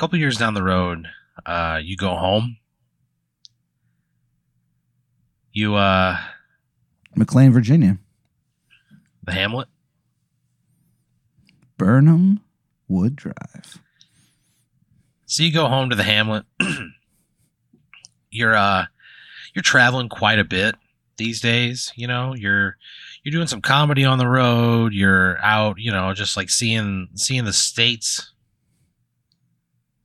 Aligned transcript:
couple 0.00 0.18
years 0.18 0.38
down 0.38 0.54
the 0.54 0.62
road, 0.62 1.06
uh, 1.44 1.78
you 1.82 1.94
go 1.94 2.16
home. 2.16 2.56
You 5.52 5.74
uh, 5.74 6.16
McLean, 7.14 7.52
Virginia. 7.52 7.98
the 9.24 9.32
Hamlet. 9.32 9.68
Burnham 11.76 12.40
Wood 12.88 13.14
Drive. 13.14 13.82
So 15.26 15.42
you 15.42 15.52
go 15.52 15.68
home 15.68 15.90
to 15.90 15.96
the 15.96 16.02
Hamlet. 16.02 16.46
you're 18.30 18.56
uh 18.56 18.86
you're 19.54 19.62
traveling 19.62 20.08
quite 20.08 20.38
a 20.38 20.44
bit 20.44 20.76
these 21.18 21.42
days, 21.42 21.92
you 21.94 22.06
know. 22.06 22.34
You're 22.34 22.78
you're 23.22 23.32
doing 23.32 23.48
some 23.48 23.60
comedy 23.60 24.06
on 24.06 24.16
the 24.16 24.28
road, 24.28 24.94
you're 24.94 25.38
out, 25.42 25.78
you 25.78 25.92
know, 25.92 26.14
just 26.14 26.38
like 26.38 26.48
seeing 26.48 27.08
seeing 27.16 27.44
the 27.44 27.52
states. 27.52 28.32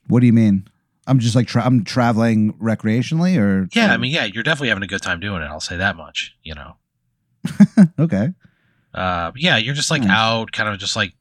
What 0.08 0.20
do 0.20 0.26
you 0.26 0.34
mean? 0.34 0.68
I'm 1.08 1.20
just 1.20 1.36
like 1.36 1.48
tra- 1.48 1.64
I'm 1.64 1.84
traveling 1.84 2.54
recreationally, 2.54 3.38
or 3.38 3.68
Yeah, 3.74 3.94
I 3.94 3.98
mean, 3.98 4.12
yeah, 4.12 4.26
you're 4.26 4.44
definitely 4.44 4.70
having 4.70 4.84
a 4.84 4.88
good 4.88 5.02
time 5.02 5.20
doing 5.20 5.42
it, 5.42 5.46
I'll 5.46 5.60
say 5.60 5.78
that 5.78 5.96
much, 5.96 6.36
you 6.44 6.56
know. 6.56 6.78
okay. 8.00 8.30
Uh 8.94 9.32
yeah, 9.36 9.58
you're 9.58 9.76
just 9.76 9.92
like 9.92 10.02
Nice. 10.02 10.12
out 10.12 10.52
kind 10.52 10.70
of 10.70 10.80
just 10.80 10.96
like 10.96 11.14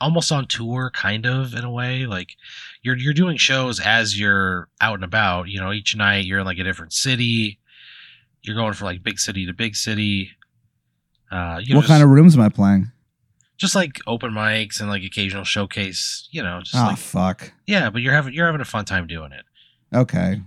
almost 0.00 0.30
on 0.32 0.46
tour 0.46 0.90
kind 0.94 1.26
of 1.26 1.54
in 1.54 1.64
a 1.64 1.70
way, 1.70 2.06
like 2.06 2.36
you're 2.82 2.96
you're 2.96 3.14
doing 3.14 3.36
shows 3.36 3.80
as 3.80 4.18
you're 4.18 4.68
out 4.80 4.94
and 4.94 5.04
about, 5.04 5.48
you 5.48 5.60
know, 5.60 5.72
each 5.72 5.96
night 5.96 6.24
you're 6.24 6.38
in 6.38 6.46
like 6.46 6.58
a 6.58 6.64
different 6.64 6.92
city. 6.92 7.58
You're 8.42 8.56
going 8.56 8.72
from 8.72 8.86
like 8.86 9.02
big 9.02 9.18
city 9.18 9.46
to 9.46 9.52
big 9.52 9.74
city. 9.76 10.30
Uh, 11.30 11.60
you 11.62 11.74
know, 11.74 11.80
what 11.80 11.86
kind 11.86 12.02
of 12.02 12.08
rooms 12.08 12.34
am 12.36 12.40
I 12.40 12.48
playing? 12.48 12.90
Just 13.58 13.74
like 13.74 14.00
open 14.06 14.30
mics 14.30 14.80
and 14.80 14.88
like 14.88 15.02
occasional 15.02 15.44
showcase, 15.44 16.28
you 16.30 16.42
know, 16.42 16.60
just 16.62 16.74
Oh 16.76 16.86
like 16.86 16.96
fuck. 16.96 17.52
yeah, 17.66 17.90
but 17.90 18.00
you're 18.00 18.14
having 18.14 18.32
you're 18.32 18.46
having 18.46 18.60
a 18.62 18.64
fun 18.64 18.84
time 18.86 19.06
doing 19.06 19.32
it. 19.32 19.44
Okay. 19.94 20.40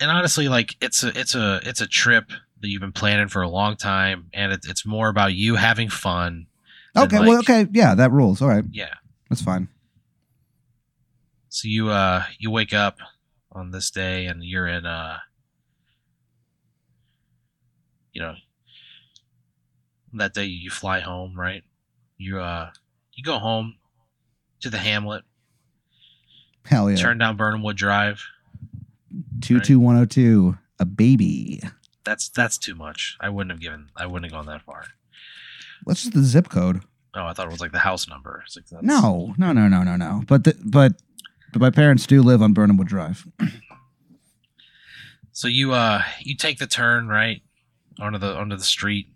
And 0.00 0.10
honestly, 0.10 0.48
like 0.48 0.74
it's 0.80 1.04
a 1.04 1.08
it's 1.18 1.34
a 1.34 1.60
it's 1.62 1.80
a 1.80 1.86
trip 1.86 2.30
that 2.60 2.68
you've 2.68 2.80
been 2.80 2.92
planning 2.92 3.28
for 3.28 3.42
a 3.42 3.48
long 3.48 3.76
time, 3.76 4.28
and 4.32 4.50
it's 4.52 4.66
it's 4.68 4.84
more 4.84 5.08
about 5.08 5.34
you 5.34 5.54
having 5.56 5.88
fun. 5.88 6.46
Okay. 6.96 7.18
well, 7.20 7.38
okay. 7.40 7.66
Yeah, 7.72 7.94
that 7.94 8.10
rules. 8.12 8.40
All 8.40 8.48
right. 8.48 8.64
Yeah. 8.70 8.94
That's 9.28 9.42
fine. 9.42 9.68
So 11.48 11.68
you 11.68 11.90
uh 11.90 12.24
you 12.38 12.50
wake 12.50 12.72
up 12.72 12.98
on 13.52 13.70
this 13.70 13.90
day 13.90 14.26
and 14.26 14.42
you're 14.42 14.66
in 14.66 14.86
uh 14.86 15.18
you 18.12 18.20
know 18.22 18.34
that 20.14 20.34
day 20.34 20.44
you 20.44 20.70
fly 20.70 21.00
home, 21.00 21.34
right? 21.38 21.62
You 22.16 22.40
uh 22.40 22.70
you 23.14 23.22
go 23.24 23.38
home 23.38 23.76
to 24.60 24.70
the 24.70 24.78
Hamlet, 24.78 25.24
Hell 26.64 26.90
yeah. 26.90 26.96
turn 26.96 27.18
down 27.18 27.36
Burnham 27.36 27.62
Wood 27.62 27.76
Drive. 27.76 28.22
Two 29.40 29.60
two 29.60 29.78
one 29.78 29.96
zero 29.96 30.06
two. 30.06 30.58
A 30.78 30.84
baby. 30.84 31.60
That's 32.04 32.28
that's 32.28 32.58
too 32.58 32.74
much. 32.74 33.16
I 33.20 33.28
wouldn't 33.28 33.50
have 33.52 33.60
given 33.60 33.90
I 33.96 34.06
wouldn't 34.06 34.30
have 34.30 34.32
gone 34.32 34.46
that 34.52 34.62
far. 34.62 34.84
What's 35.84 36.02
just 36.02 36.14
the 36.14 36.22
zip 36.22 36.48
code? 36.48 36.82
Oh, 37.14 37.26
I 37.26 37.32
thought 37.32 37.46
it 37.46 37.52
was 37.52 37.60
like 37.60 37.72
the 37.72 37.78
house 37.78 38.08
number. 38.08 38.42
It's 38.44 38.56
like 38.56 38.66
that's, 38.66 38.82
No, 38.82 39.34
no, 39.38 39.52
no, 39.52 39.68
no, 39.68 39.82
no, 39.84 39.96
no. 39.96 40.22
But 40.26 40.44
the, 40.44 40.56
but 40.64 41.00
but 41.52 41.60
my 41.60 41.70
parents 41.70 42.06
do 42.06 42.22
live 42.22 42.42
on 42.42 42.52
Burnham 42.52 42.76
Wood 42.76 42.88
Drive. 42.88 43.26
So 45.32 45.46
you 45.48 45.72
uh 45.72 46.02
you 46.20 46.36
take 46.36 46.58
the 46.58 46.66
turn 46.66 47.06
right 47.08 47.42
onto 48.00 48.18
the 48.18 48.34
onto 48.36 48.56
the 48.56 48.64
street, 48.64 49.08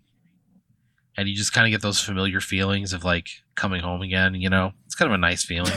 and 1.17 1.27
you 1.27 1.35
just 1.35 1.53
kind 1.53 1.67
of 1.67 1.71
get 1.71 1.81
those 1.81 1.99
familiar 1.99 2.41
feelings 2.41 2.93
of 2.93 3.03
like 3.03 3.27
coming 3.55 3.81
home 3.81 4.01
again. 4.01 4.35
You 4.35 4.49
know, 4.49 4.71
it's 4.85 4.95
kind 4.95 5.11
of 5.11 5.15
a 5.15 5.17
nice 5.17 5.43
feeling. 5.43 5.73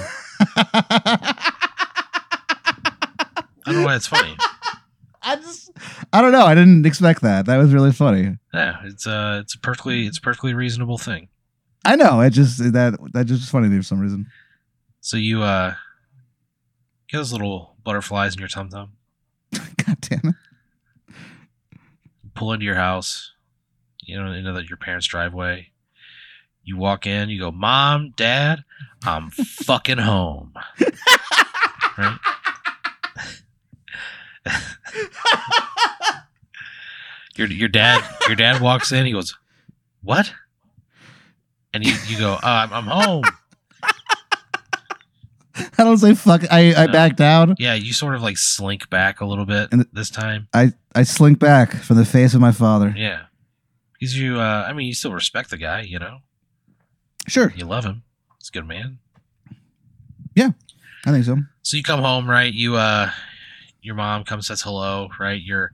I 0.56 1.34
don't 3.66 3.76
know 3.76 3.84
why 3.84 3.96
it's 3.96 4.06
funny. 4.06 4.36
I 5.24 5.36
just 5.36 5.70
I 6.12 6.20
don't 6.20 6.32
know. 6.32 6.44
I 6.44 6.54
didn't 6.54 6.84
expect 6.84 7.22
that. 7.22 7.46
That 7.46 7.56
was 7.58 7.72
really 7.72 7.92
funny. 7.92 8.38
Yeah, 8.52 8.78
it's 8.84 9.06
uh 9.06 9.38
it's 9.42 9.54
a 9.54 9.58
perfectly 9.60 10.06
it's 10.06 10.18
a 10.18 10.20
perfectly 10.20 10.52
reasonable 10.52 10.98
thing. 10.98 11.28
I 11.84 11.96
know. 11.96 12.20
It 12.20 12.30
just 12.30 12.58
that 12.72 12.98
that 13.12 13.26
just 13.26 13.50
funny 13.50 13.68
to 13.68 13.70
me 13.70 13.78
for 13.78 13.84
some 13.84 14.00
reason. 14.00 14.26
So 15.00 15.16
you 15.16 15.42
uh 15.42 15.74
get 17.08 17.18
those 17.18 17.32
little 17.32 17.76
butterflies 17.84 18.34
in 18.34 18.40
your 18.40 18.48
tum 18.48 18.68
tum, 18.68 18.92
God 19.52 20.00
damn 20.00 20.20
it. 20.24 21.14
pull 22.34 22.52
into 22.52 22.64
your 22.64 22.76
house, 22.76 23.32
you 24.02 24.22
know, 24.22 24.30
into 24.32 24.52
the, 24.52 24.66
your 24.66 24.76
parents' 24.76 25.06
driveway. 25.06 25.68
You 26.64 26.76
walk 26.76 27.06
in, 27.06 27.28
you 27.28 27.40
go, 27.40 27.50
Mom, 27.50 28.12
Dad, 28.16 28.62
I'm 29.04 29.30
fucking 29.30 29.98
home. 29.98 30.52
right? 31.98 32.18
your 37.36 37.48
your 37.48 37.68
dad 37.68 38.04
your 38.26 38.36
dad 38.36 38.60
walks 38.60 38.92
in, 38.92 39.06
he 39.06 39.12
goes, 39.12 39.36
What? 40.02 40.32
And 41.74 41.84
you, 41.86 41.94
you 42.06 42.18
go, 42.18 42.34
uh, 42.34 42.38
I'm, 42.42 42.72
I'm 42.72 42.84
home. 42.84 43.24
I 45.78 45.84
don't 45.84 45.96
say 45.98 46.14
fuck. 46.14 46.42
I 46.50 46.74
I 46.74 46.86
No. 46.86 46.92
back 46.92 47.16
down. 47.16 47.54
Yeah, 47.58 47.74
you 47.74 47.92
sort 47.92 48.14
of 48.14 48.22
like 48.22 48.36
slink 48.36 48.90
back 48.90 49.20
a 49.20 49.24
little 49.26 49.46
bit 49.46 49.68
And- 49.72 49.86
this 49.92 50.10
time. 50.10 50.48
I 50.52 50.72
I 50.94 51.02
slink 51.04 51.38
back 51.38 51.72
from 51.74 51.96
the 51.96 52.04
face 52.04 52.34
of 52.34 52.40
my 52.40 52.52
father. 52.52 52.92
Yeah. 52.96 53.22
Because 54.02 54.18
you, 54.18 54.40
uh, 54.40 54.66
I 54.68 54.72
mean, 54.72 54.88
you 54.88 54.94
still 54.94 55.12
respect 55.12 55.50
the 55.50 55.56
guy, 55.56 55.82
you 55.82 56.00
know? 56.00 56.18
Sure. 57.28 57.52
You 57.56 57.66
love 57.66 57.84
him. 57.84 58.02
He's 58.40 58.48
a 58.48 58.50
good 58.50 58.66
man. 58.66 58.98
Yeah, 60.34 60.48
I 61.06 61.12
think 61.12 61.24
so. 61.24 61.36
So 61.62 61.76
you 61.76 61.84
come 61.84 62.00
home, 62.00 62.28
right? 62.28 62.52
You, 62.52 62.74
uh, 62.74 63.12
your 63.80 63.94
mom 63.94 64.24
comes 64.24 64.48
says 64.48 64.60
hello, 64.60 65.08
right? 65.20 65.40
You're, 65.40 65.70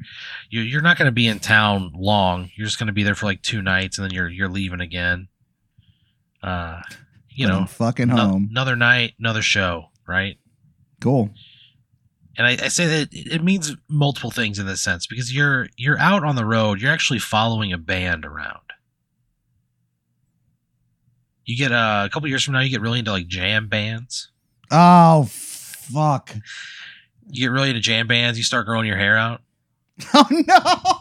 you, 0.50 0.60
you're 0.60 0.82
not 0.82 0.98
going 0.98 1.06
to 1.06 1.12
be 1.12 1.26
in 1.26 1.38
town 1.38 1.92
long. 1.94 2.50
You're 2.54 2.66
just 2.66 2.78
going 2.78 2.88
to 2.88 2.92
be 2.92 3.02
there 3.02 3.14
for 3.14 3.24
like 3.24 3.40
two 3.40 3.62
nights, 3.62 3.96
and 3.96 4.04
then 4.04 4.12
you're 4.12 4.28
you're 4.28 4.50
leaving 4.50 4.82
again. 4.82 5.28
Uh, 6.42 6.82
you 7.30 7.46
But 7.46 7.52
know, 7.54 7.58
I'm 7.60 7.66
fucking 7.66 8.10
ano- 8.10 8.28
home. 8.28 8.48
another 8.50 8.76
night, 8.76 9.14
another 9.18 9.40
show, 9.40 9.86
right? 10.06 10.36
Cool. 11.00 11.30
And 12.38 12.46
I, 12.46 12.52
I 12.52 12.68
say 12.68 12.86
that 12.86 13.08
it 13.12 13.42
means 13.42 13.74
multiple 13.88 14.30
things 14.30 14.58
in 14.60 14.66
this 14.66 14.80
sense 14.80 15.06
because 15.06 15.34
you're 15.34 15.68
you're 15.76 15.98
out 15.98 16.22
on 16.24 16.36
the 16.36 16.44
road 16.46 16.80
you're 16.80 16.92
actually 16.92 17.18
following 17.18 17.72
a 17.72 17.78
band 17.78 18.24
around 18.24 18.60
you 21.44 21.56
get 21.56 21.72
uh, 21.72 22.02
a 22.06 22.10
couple 22.10 22.28
years 22.28 22.44
from 22.44 22.54
now 22.54 22.60
you 22.60 22.70
get 22.70 22.80
really 22.80 22.98
into 23.00 23.10
like 23.10 23.26
jam 23.26 23.68
bands 23.68 24.30
Oh 24.70 25.24
fuck. 25.30 26.34
you 27.30 27.46
get 27.46 27.50
really 27.52 27.70
into 27.70 27.80
jam 27.80 28.06
bands 28.06 28.36
you 28.38 28.44
start 28.44 28.66
growing 28.66 28.86
your 28.86 28.96
hair 28.98 29.16
out 29.16 29.40
Oh 30.14 30.26
no. 30.30 30.98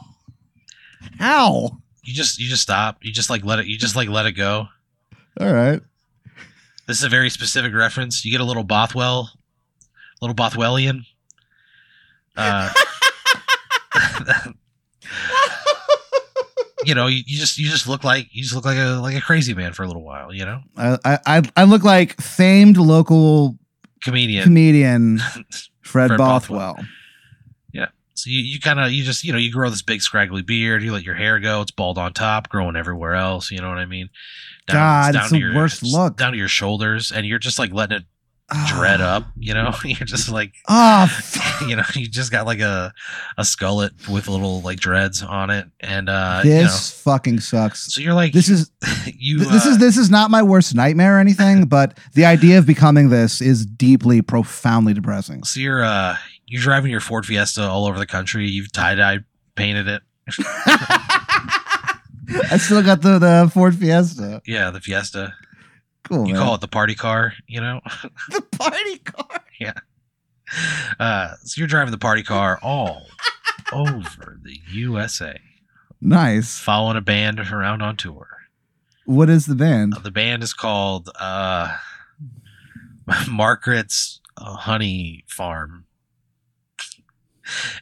How? 1.19 1.77
you 2.03 2.13
just 2.13 2.39
you 2.39 2.47
just 2.49 2.61
stop 2.63 2.97
you 3.01 3.11
just 3.11 3.29
like 3.29 3.43
let 3.43 3.59
it 3.59 3.65
you 3.67 3.77
just 3.77 3.95
like 3.95 4.07
let 4.09 4.25
it 4.25 4.31
go 4.31 4.67
All 5.39 5.53
right. 5.53 5.81
this 6.87 6.97
is 6.97 7.03
a 7.03 7.09
very 7.09 7.29
specific 7.29 7.73
reference 7.73 8.23
you 8.23 8.31
get 8.31 8.39
a 8.41 8.45
little 8.45 8.63
bothwell 8.63 9.29
little 10.21 10.35
bothwellian 10.35 11.01
uh 12.37 12.71
you 16.85 16.93
know 16.95 17.07
you, 17.07 17.23
you 17.25 17.37
just 17.37 17.57
you 17.57 17.69
just 17.69 17.87
look 17.87 18.03
like 18.03 18.27
you 18.31 18.43
just 18.43 18.55
look 18.55 18.65
like 18.65 18.77
a 18.77 18.99
like 19.01 19.15
a 19.15 19.21
crazy 19.21 19.53
man 19.53 19.73
for 19.73 19.83
a 19.83 19.87
little 19.87 20.03
while 20.03 20.33
you 20.33 20.45
know 20.45 20.61
I, 20.77 21.19
I 21.25 21.41
I 21.55 21.63
look 21.63 21.83
like 21.83 22.19
famed 22.21 22.77
local 22.77 23.57
comedian. 24.03 24.43
comedian 24.43 25.19
Fred, 25.81 26.07
Fred 26.09 26.17
Bothwell. 26.17 26.75
Bothwell. 26.75 26.85
so 28.13 28.29
you, 28.29 28.39
you 28.41 28.59
kind 28.59 28.79
of 28.79 28.91
you 28.91 29.03
just 29.03 29.23
you 29.23 29.31
know 29.31 29.37
you 29.39 29.51
grow 29.51 29.69
this 29.69 29.81
big 29.81 30.01
scraggly 30.01 30.41
beard. 30.41 30.83
You 30.83 30.91
let 30.91 31.03
your 31.03 31.15
hair 31.15 31.39
go. 31.39 31.61
It's 31.61 31.71
bald 31.71 31.97
on 31.97 32.13
top, 32.13 32.49
growing 32.49 32.75
everywhere 32.75 33.13
else. 33.15 33.51
You 33.51 33.59
know 33.61 33.69
what 33.69 33.77
I 33.77 33.85
mean? 33.85 34.09
God, 34.67 35.13
down 35.13 35.21
it's 35.21 35.29
to 35.29 35.35
the 35.35 35.39
your- 35.39 35.55
worst 35.55 35.83
look. 35.83 36.17
Down 36.17 36.31
to 36.33 36.37
your 36.37 36.47
shoulders, 36.47 37.11
and 37.11 37.25
you're 37.25 37.39
just 37.39 37.57
like 37.59 37.71
letting 37.71 37.97
it 37.97 38.03
dread 38.67 39.01
up. 39.01 39.25
You 39.37 39.53
know, 39.53 39.73
you're 39.83 40.05
just 40.05 40.29
like 40.29 40.53
Ah, 40.69 41.03
f- 41.05 41.61
you 41.67 41.75
know 41.75 41.83
you 41.95 42.07
just 42.07 42.31
got 42.31 42.45
like 42.45 42.59
a 42.59 42.93
a 43.37 43.41
skullet 43.43 44.07
with 44.07 44.27
little 44.27 44.61
like 44.61 44.79
dreads 44.79 45.21
on 45.21 45.49
it, 45.49 45.67
and 45.81 46.07
uh, 46.09 46.41
this 46.43 46.55
you 46.55 46.63
know, 46.63 47.13
fucking 47.13 47.39
sucks. 47.41 47.93
so 47.93 47.99
you're 48.01 48.13
like 48.13 48.31
This 48.33 48.49
is 48.49 48.71
you. 49.13 49.39
th- 49.39 49.49
this 49.49 49.65
uh, 49.65 49.69
is 49.71 49.77
this 49.79 49.97
is 49.97 50.09
not 50.09 50.31
my 50.31 50.41
worst 50.41 50.73
nightmare 50.75 51.17
or 51.17 51.19
anything, 51.19 51.65
but 51.65 51.97
the 52.13 52.25
idea 52.25 52.57
of 52.57 52.65
becoming 52.65 53.09
this 53.09 53.41
is 53.41 53.65
deeply, 53.65 54.21
profoundly 54.21 54.93
depressing. 54.93 55.43
so 55.43 55.59
you're 55.59 55.83
uh 55.83 56.15
you're 56.45 56.61
driving 56.61 56.89
your 56.91 57.01
Ford 57.01 57.25
Fiesta 57.25 57.63
all 57.63 57.85
over 57.85 57.99
the 57.99 58.07
country. 58.07 58.47
You've 58.47 58.71
tie 58.71 58.95
dye 58.95 59.19
painted 59.55 59.87
it. 59.89 60.01
I 62.29 62.57
still 62.57 62.83
got 62.83 63.01
the 63.01 63.19
the 63.19 63.49
Ford 63.53 63.75
Fiesta. 63.75 64.41
Yeah, 64.45 64.69
the 64.71 64.81
Fiesta. 64.81 65.33
Cool. 66.07 66.27
You 66.27 66.33
man. 66.33 66.43
call 66.43 66.55
it 66.55 66.61
the 66.61 66.67
party 66.67 66.95
car, 66.95 67.33
you 67.47 67.59
know? 67.61 67.81
the 68.29 68.41
party 68.57 68.97
car. 68.99 69.43
Yeah. 69.59 69.73
Uh, 70.99 71.33
so 71.43 71.59
you're 71.59 71.67
driving 71.67 71.91
the 71.91 71.97
party 71.97 72.23
car 72.23 72.57
all 72.61 73.07
over 73.73 74.39
the 74.41 74.57
USA, 74.71 75.37
Nice. 75.99 76.57
following 76.59 76.95
a 76.97 77.01
band 77.01 77.39
around 77.39 77.81
on 77.81 77.97
tour. 77.97 78.27
What 79.05 79.29
is 79.29 79.45
the 79.45 79.55
band? 79.55 79.93
Uh, 79.95 79.99
the 79.99 80.11
band 80.11 80.43
is 80.43 80.53
called 80.53 81.09
uh, 81.19 81.75
Margaret's 83.29 84.21
honey 84.37 85.23
farm. 85.27 85.85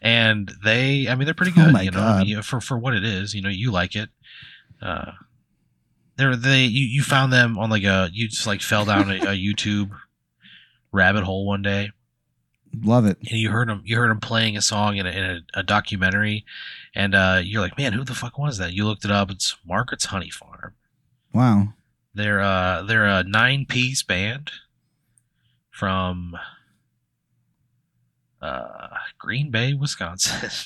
And 0.01 0.51
they, 0.63 1.07
I 1.07 1.16
mean, 1.16 1.25
they're 1.25 1.33
pretty 1.33 1.54
Oh 1.57 1.66
good. 1.66 1.74
my 1.74 1.81
you 1.81 1.92
know, 1.92 2.00
I 2.00 2.24
mean, 2.24 2.42
for 2.44 2.62
for 2.62 2.77
what 2.77 2.94
it 2.94 3.04
is, 3.04 3.33
you 3.33 3.42
know, 3.42 3.50
you 3.50 3.72
like 3.72 3.95
it. 3.95 4.10
Uh, 4.81 5.12
they're 6.17 6.35
they 6.35 6.63
you, 6.65 6.85
you 6.85 7.03
found 7.03 7.31
them 7.33 7.57
on 7.57 7.69
like 7.69 7.83
a 7.83 8.09
you 8.13 8.27
just 8.27 8.47
like 8.47 8.62
fell 8.62 8.85
down 8.85 9.09
a, 9.12 9.15
a 9.15 9.19
YouTube 9.35 9.91
rabbit 10.91 11.23
hole 11.23 11.45
one 11.45 11.62
day. 11.62 11.91
Love 12.83 13.06
it. 13.06 13.17
and 13.19 13.39
you 13.39 13.50
heard 13.51 13.69
them 13.69 13.81
you 13.85 13.95
heard 13.95 14.09
them 14.12 14.19
playing 14.19 14.57
a 14.57 14.62
song 14.62 14.97
in 14.97 15.06
a, 15.06 15.09
in 15.09 15.23
a, 15.23 15.59
a 15.59 15.63
documentary. 15.63 16.44
And 16.94 17.15
uh, 17.15 17.41
you're 17.44 17.62
like 17.62 17.77
man 17.77 17.94
who 17.94 18.03
the 18.03 18.13
fuck 18.13 18.38
was 18.38 18.57
that? 18.57 18.73
You 18.73 18.85
looked 18.85 19.06
it 19.06 19.12
up. 19.12 19.31
It's 19.31 19.56
margaret's 19.65 20.06
honey 20.06 20.29
farm. 20.29 20.73
Wow. 21.33 21.69
they're 22.13 22.41
uh 22.41 22.83
they're 22.83 23.06
a 23.06 23.23
nine 23.23 23.65
piece 23.65 24.03
band 24.03 24.51
from 25.69 26.38
uh 28.41 28.88
green 29.17 29.51
bay 29.51 29.73
wisconsin. 29.73 30.50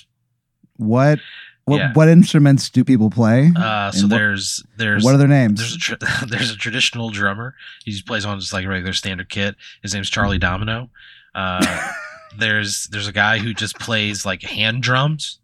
What 0.78 1.20
what 1.66 1.78
Yeah. 1.78 1.94
what 1.94 2.08
instruments 2.10 2.70
do 2.70 2.84
people 2.84 3.10
play? 3.10 3.52
uh 3.56 3.92
so 3.92 4.04
what- 4.04 4.10
there's 4.10 4.64
there's 4.78 5.04
what 5.04 5.14
are 5.14 5.18
their 5.18 5.28
names? 5.28 5.60
there's 5.60 5.76
a 5.76 5.78
tra- 5.78 6.26
there's 6.28 6.52
a 6.52 6.56
traditional 6.58 7.10
drummer. 7.10 7.56
He 7.86 7.92
just 7.92 8.06
plays 8.06 8.26
on 8.26 8.40
just 8.40 8.54
like 8.54 8.66
a 8.66 8.70
regular 8.70 8.94
standard 8.94 9.30
kit. 9.30 9.56
His 9.84 9.94
name's 9.94 10.10
Charlie 10.10 10.40
Domino. 10.40 10.90
Uh, 11.36 11.92
there's 12.38 12.88
there's 12.92 13.08
a 13.08 13.12
guy 13.14 13.38
who 13.40 13.54
just 13.54 13.78
plays 13.80 14.26
like 14.26 14.42
hand 14.44 14.82
drums. 14.84 15.40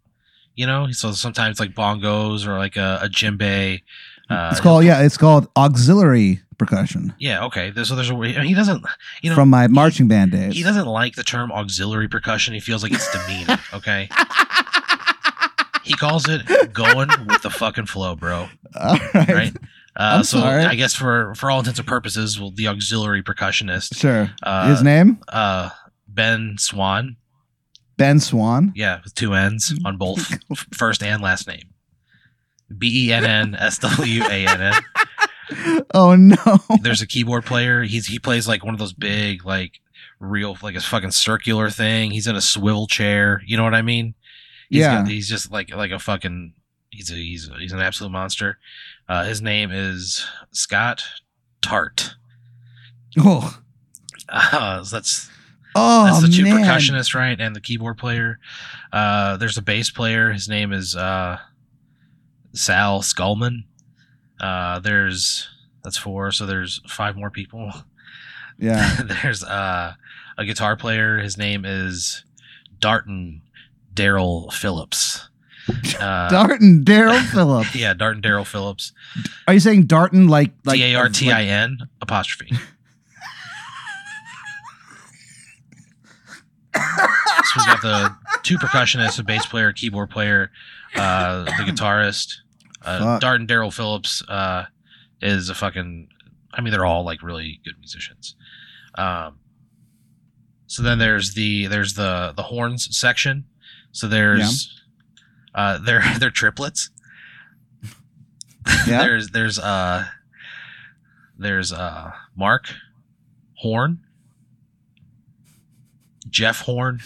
You 0.56 0.66
know, 0.66 0.90
so 0.90 1.12
sometimes 1.12 1.60
like 1.60 1.74
bongos 1.74 2.46
or 2.46 2.56
like 2.58 2.76
a, 2.76 3.00
a 3.02 3.08
djembe. 3.08 3.82
Uh, 4.30 4.48
it's 4.50 4.60
called 4.60 4.84
yeah, 4.84 5.02
it's 5.02 5.16
called 5.18 5.48
auxiliary 5.56 6.40
percussion 6.58 7.12
yeah. 7.18 7.44
Okay. 7.44 7.70
So 7.84 7.94
there's 7.94 8.08
a 8.08 8.14
way- 8.14 8.32
he 8.32 8.54
doesn't 8.54 8.82
you 9.22 9.28
know 9.28 9.36
from 9.36 9.50
my 9.50 9.66
marching 9.68 10.08
band 10.08 10.32
days. 10.32 10.54
he 10.54 10.62
doesn't 10.62 10.86
like 10.86 11.14
the 11.14 11.22
term 11.22 11.52
auxiliary 11.52 12.08
percussion. 12.08 12.54
He 12.54 12.60
feels 12.60 12.82
like 12.82 12.92
it's 12.92 13.06
demeaning. 13.12 13.58
Okay. 13.74 14.08
He 15.86 15.94
calls 15.94 16.28
it 16.28 16.72
going 16.72 17.08
with 17.28 17.42
the 17.42 17.50
fucking 17.50 17.86
flow, 17.86 18.16
bro. 18.16 18.48
All 18.80 18.96
right. 19.14 19.28
Right. 19.28 19.56
Uh, 19.94 20.22
so 20.22 20.40
sorry. 20.40 20.64
I 20.64 20.74
guess 20.74 20.94
for 20.94 21.34
for 21.36 21.50
all 21.50 21.60
intents 21.60 21.78
and 21.78 21.88
purposes, 21.88 22.38
well, 22.38 22.50
the 22.50 22.68
auxiliary 22.68 23.22
percussionist 23.22 23.96
Sure. 23.96 24.30
Uh, 24.42 24.68
His 24.68 24.82
name? 24.82 25.18
uh 25.28 25.70
Benn 26.06 26.56
Swann. 26.58 27.16
Benn 27.96 28.20
Swann. 28.20 28.72
Yeah, 28.76 29.00
with 29.04 29.14
two 29.14 29.32
N's 29.32 29.72
on 29.86 29.96
both 29.96 30.38
first 30.74 31.02
and 31.02 31.22
last 31.22 31.46
name. 31.48 31.70
B 32.76 33.06
E 33.08 33.12
N 33.12 33.24
N 33.24 33.54
S 33.54 33.78
W 33.78 34.22
A 34.24 34.46
N 34.46 34.60
N. 34.60 34.74
Oh 35.94 36.16
no. 36.16 36.58
There's 36.82 37.00
a 37.00 37.06
keyboard 37.06 37.44
player. 37.44 37.84
He's 37.84 38.06
he 38.08 38.18
plays 38.18 38.48
like 38.48 38.64
one 38.64 38.74
of 38.74 38.80
those 38.80 38.92
big 38.92 39.46
like 39.46 39.78
real 40.18 40.58
like 40.60 40.74
a 40.74 40.80
fucking 40.80 41.12
circular 41.12 41.70
thing. 41.70 42.10
He's 42.10 42.26
in 42.26 42.34
a 42.34 42.40
swivel 42.40 42.88
chair. 42.88 43.40
You 43.46 43.56
know 43.56 43.62
what 43.62 43.74
I 43.74 43.82
mean? 43.82 44.14
He's 44.68 44.80
Yeah. 44.80 44.98
got- 45.02 45.08
he's 45.08 45.28
just 45.28 45.50
like 45.50 45.74
like 45.74 45.90
a 45.90 45.98
fucking 45.98 46.54
he's 46.90 47.10
a 47.10 47.14
he's 47.14 47.48
a, 47.48 47.54
he's 47.58 47.72
an 47.72 47.80
absolute 47.80 48.10
monster. 48.10 48.58
Uh, 49.08 49.24
his 49.24 49.40
name 49.42 49.70
is 49.72 50.26
Scott 50.52 51.04
Tart. 51.62 52.14
Oh. 53.18 53.58
Uh, 54.28 54.82
so 54.82 54.96
that's 54.96 55.30
Oh 55.78 56.06
That's 56.06 56.22
the 56.22 56.28
two 56.28 56.44
man. 56.44 56.64
percussionists, 56.64 57.14
right? 57.14 57.38
And 57.38 57.54
the 57.54 57.60
keyboard 57.60 57.98
player. 57.98 58.38
Uh, 58.94 59.36
there's 59.36 59.58
a 59.58 59.62
bass 59.62 59.90
player. 59.90 60.32
His 60.32 60.48
name 60.48 60.72
is 60.72 60.96
uh, 60.96 61.38
Sal 62.54 63.02
Skullman. 63.02 63.64
Uh, 64.40 64.78
there's 64.80 65.48
that's 65.84 65.98
four. 65.98 66.32
So 66.32 66.46
there's 66.46 66.80
five 66.88 67.14
more 67.16 67.30
people. 67.30 67.70
Yeah. 68.58 69.02
there's 69.22 69.44
uh, 69.44 69.92
a 70.38 70.44
guitar 70.46 70.76
player. 70.76 71.18
His 71.18 71.36
name 71.36 71.64
is 71.66 72.24
Darton 72.80 73.42
Daryl 73.96 74.52
Phillips. 74.52 75.28
Uh, 75.98 76.28
Darton 76.30 76.84
Daryl 76.84 77.20
Phillips. 77.32 77.74
yeah, 77.74 77.92
Darton 77.92 78.22
Daryl 78.22 78.46
Phillips. 78.46 78.92
Are 79.48 79.54
you 79.54 79.58
saying 79.58 79.86
Darton 79.86 80.28
like 80.28 80.52
like 80.64 80.76
D 80.76 80.92
A 80.92 80.94
R 80.94 81.08
T 81.08 81.32
I 81.32 81.42
N 81.42 81.78
apostrophe. 82.00 82.52
so 86.74 86.80
we've 87.56 87.66
got 87.66 87.82
the 87.82 88.14
two 88.42 88.58
percussionists, 88.58 89.18
a 89.18 89.22
bass 89.24 89.46
player, 89.46 89.68
a 89.68 89.74
keyboard 89.74 90.10
player, 90.10 90.50
uh, 90.94 91.44
the 91.44 91.50
guitarist. 91.64 92.34
Uh, 92.82 93.18
Darton 93.18 93.46
Daryl 93.46 93.72
Phillips 93.72 94.22
uh, 94.28 94.66
is 95.20 95.48
a 95.48 95.54
fucking. 95.54 96.08
I 96.52 96.60
mean, 96.60 96.70
they're 96.72 96.86
all 96.86 97.04
like 97.04 97.22
really 97.22 97.60
good 97.64 97.74
musicians. 97.78 98.36
Um, 98.96 99.38
so 100.68 100.82
then 100.82 100.98
there's 100.98 101.34
the 101.34 101.66
there's 101.66 101.94
the 101.94 102.32
the 102.36 102.44
horns 102.44 102.96
section. 102.96 103.44
So 103.96 104.08
there's 104.08 104.68
uh, 105.54 105.78
they're 105.84 106.04
they're 106.18 106.30
triplets. 106.30 106.90
Yeah. 108.86 108.98
there's 109.04 109.30
there's 109.30 109.58
uh 109.58 110.04
there's 111.38 111.72
uh 111.72 112.10
Mark 112.36 112.74
Horn, 113.54 114.00
Jeff 116.28 116.60
Horn, 116.60 117.00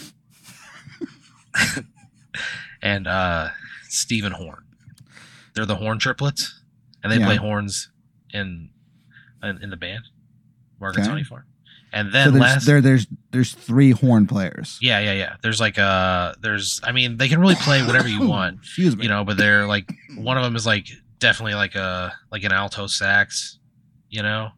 and 2.82 3.06
uh 3.06 3.50
Stephen 3.88 4.32
Horn. 4.32 4.64
They're 5.54 5.66
the 5.66 5.76
horn 5.76 6.00
triplets, 6.00 6.60
and 7.04 7.12
they 7.12 7.18
Yeah. 7.18 7.26
play 7.26 7.36
horns 7.36 7.88
in, 8.32 8.70
in 9.44 9.62
in 9.62 9.70
the 9.70 9.76
band. 9.76 10.08
Margaret's 10.80 11.06
Okay. 11.06 11.10
Honey 11.12 11.24
Farm. 11.24 11.44
And 11.92 12.08
So 12.08 12.12
then 12.12 12.32
there's 12.32 12.40
last 12.40 12.66
there 12.66 12.80
there's 12.80 13.06
there's 13.32 13.52
three 13.52 13.90
horn 13.90 14.26
players. 14.26 14.78
Yeah, 14.80 15.00
yeah, 15.00 15.12
yeah. 15.12 15.36
There's 15.42 15.60
like 15.60 15.78
uh 15.78 16.34
there's 16.40 16.80
I 16.84 16.92
mean 16.92 17.16
they 17.16 17.28
can 17.28 17.40
really 17.40 17.56
play 17.56 17.82
whatever 17.86 18.08
you 18.08 18.26
want 18.28 18.58
Excuse 18.60 18.96
me. 18.96 19.04
you 19.04 19.08
know 19.08 19.24
but 19.24 19.36
they're 19.36 19.66
like 19.66 19.90
one 20.16 20.36
of 20.36 20.44
them 20.44 20.54
is 20.56 20.66
like 20.66 20.88
definitely 21.18 21.54
like 21.54 21.74
a 21.74 22.12
like 22.30 22.44
an 22.44 22.52
alto 22.52 22.86
sax 22.86 23.58
you 24.08 24.22
know 24.22 24.50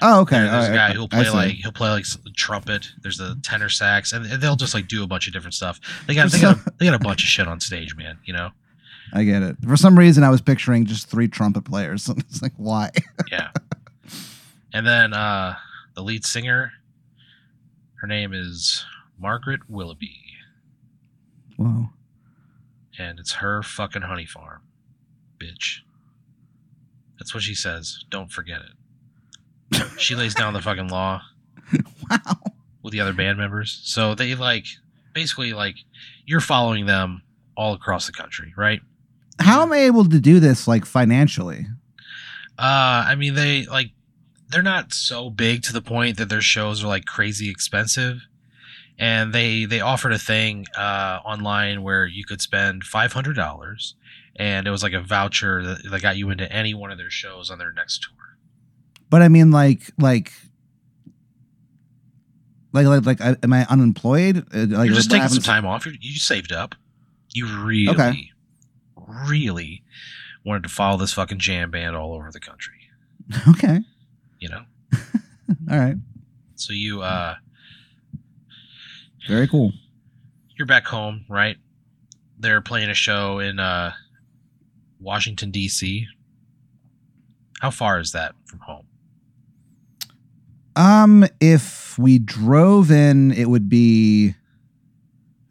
oh, 0.00 0.20
okay. 0.22 0.38
There- 0.40 0.50
there's 0.50 0.54
all 0.68 0.74
a 0.74 0.76
right. 0.76 0.88
guy 0.88 0.92
who'll 0.94 1.08
play 1.08 1.30
like 1.30 1.52
he'll 1.52 1.72
play 1.72 1.90
like 1.90 2.04
trumpet 2.36 2.88
there's 3.02 3.20
a 3.20 3.36
tenor 3.42 3.68
sax 3.68 4.12
and 4.12 4.24
they'll 4.26 4.56
just 4.56 4.74
like 4.74 4.88
do 4.88 5.04
a 5.04 5.06
bunch 5.06 5.26
of 5.28 5.32
different 5.32 5.54
stuff 5.54 5.78
they 6.06 6.14
got 6.14 6.30
they 6.32 6.40
got 6.40 6.56
a, 6.56 6.72
they 6.78 6.86
got 6.86 6.94
a 6.94 6.98
bunch 6.98 7.22
of 7.22 7.28
shit 7.28 7.46
on 7.46 7.60
stage 7.60 7.94
man 7.96 8.18
you 8.24 8.32
know 8.32 8.50
I 9.14 9.24
get 9.24 9.42
it. 9.42 9.56
For 9.68 9.76
some 9.76 9.98
reason, 9.98 10.24
I 10.24 10.30
was 10.30 10.40
picturing 10.40 10.86
just 10.86 11.06
three 11.06 11.28
trumpet 11.28 11.66
players. 11.66 12.08
it's 12.16 12.40
like, 12.40 12.54
why? 12.56 12.90
yeah 13.30 13.50
and 14.72 14.86
then 14.86 15.12
uh 15.12 15.54
the 15.94 16.02
lead 16.02 16.24
singer 16.24 16.72
her 17.96 18.06
name 18.06 18.32
is 18.32 18.84
margaret 19.18 19.60
willoughby 19.68 20.18
Wow. 21.58 21.90
and 22.98 23.18
it's 23.18 23.34
her 23.34 23.62
fucking 23.62 24.02
honey 24.02 24.26
farm 24.26 24.62
bitch 25.38 25.80
that's 27.18 27.34
what 27.34 27.42
she 27.42 27.54
says 27.54 28.04
don't 28.10 28.32
forget 28.32 28.60
it 28.60 29.82
she 29.98 30.14
lays 30.14 30.34
down 30.34 30.52
the 30.54 30.60
fucking 30.62 30.88
law 30.88 31.22
Wow. 32.10 32.18
with 32.82 32.92
the 32.92 33.00
other 33.00 33.12
band 33.14 33.38
members. 33.38 33.80
So 33.84 34.14
they 34.14 34.34
like 34.34 34.66
basically 35.14 35.52
like 35.54 35.76
you're 36.26 36.40
following 36.40 36.84
them 36.84 37.22
all 37.56 37.72
across 37.72 38.06
the 38.06 38.12
country, 38.12 38.52
right? 38.56 38.80
How 39.38 39.62
am 39.62 39.72
I 39.72 39.78
able 39.78 40.04
to 40.08 40.18
do 40.18 40.40
this 40.40 40.66
like 40.68 40.84
financially? 40.84 41.66
Uh 42.58 43.06
I 43.08 43.14
mean 43.14 43.34
they 43.34 43.64
like 43.66 43.92
they're 44.52 44.62
not 44.62 44.92
so 44.92 45.30
big 45.30 45.62
to 45.64 45.72
the 45.72 45.82
point 45.82 46.16
that 46.18 46.28
their 46.28 46.40
shows 46.40 46.84
are 46.84 46.88
like 46.88 47.04
crazy 47.06 47.50
expensive. 47.50 48.20
And 48.98 49.32
they 49.32 49.64
they 49.64 49.80
offered 49.80 50.12
a 50.12 50.18
thing 50.18 50.66
uh 50.76 51.18
online 51.24 51.82
where 51.82 52.06
you 52.06 52.24
could 52.24 52.40
spend 52.42 52.84
five 52.84 53.12
hundred 53.14 53.34
dollars 53.36 53.94
and 54.36 54.66
it 54.66 54.70
was 54.70 54.82
like 54.82 54.92
a 54.92 55.00
voucher 55.00 55.62
that, 55.64 55.90
that 55.90 56.02
got 56.02 56.16
you 56.16 56.30
into 56.30 56.50
any 56.52 56.72
one 56.74 56.90
of 56.90 56.98
their 56.98 57.10
shows 57.10 57.50
on 57.50 57.58
their 57.58 57.72
next 57.72 58.02
tour. 58.02 58.36
But 59.10 59.20
I 59.22 59.28
mean, 59.28 59.50
like, 59.50 59.90
like, 59.98 60.32
like, 62.72 62.86
like, 62.86 63.04
like, 63.04 63.20
I- 63.20 63.36
am 63.42 63.52
I 63.52 63.66
unemployed? 63.66 64.38
Uh, 64.54 64.66
Like, 64.68 64.86
You're 64.86 64.94
just 64.96 65.10
taking 65.10 65.28
some 65.28 65.42
time 65.42 65.66
off. 65.66 65.84
You're, 65.84 65.94
you 66.00 66.16
saved 66.18 66.52
up. 66.52 66.74
You 67.34 67.46
really, 67.62 67.88
Okay. 67.90 68.30
really 69.28 69.82
wanted 70.44 70.62
to 70.62 70.68
follow 70.70 70.96
this 70.96 71.12
fucking 71.12 71.38
jam 71.38 71.70
band 71.70 71.94
all 71.96 72.14
over 72.14 72.30
the 72.30 72.40
country. 72.40 72.74
Okay. 73.48 73.80
You 74.42 74.48
know, 74.48 74.62
All 75.70 75.78
right. 75.78 75.94
so 76.56 76.72
you 76.72 77.00
uh, 77.00 77.36
Very 79.28 79.46
cool. 79.46 79.72
you're 80.58 80.66
back 80.66 80.84
home, 80.84 81.24
right? 81.28 81.56
They're 82.40 82.60
playing 82.60 82.90
a 82.90 82.94
show 82.94 83.38
in 83.38 83.60
uh, 83.60 83.92
Washington 84.98 85.52
D.C. 85.52 86.08
How 87.60 87.70
far 87.70 88.00
is 88.00 88.10
that 88.10 88.34
from 88.44 88.58
home? 88.58 88.86
Um, 90.74 91.24
if 91.40 91.96
we 91.96 92.18
drove 92.18 92.90
in, 92.90 93.30
it 93.30 93.48
would 93.48 93.68
be 93.68 94.34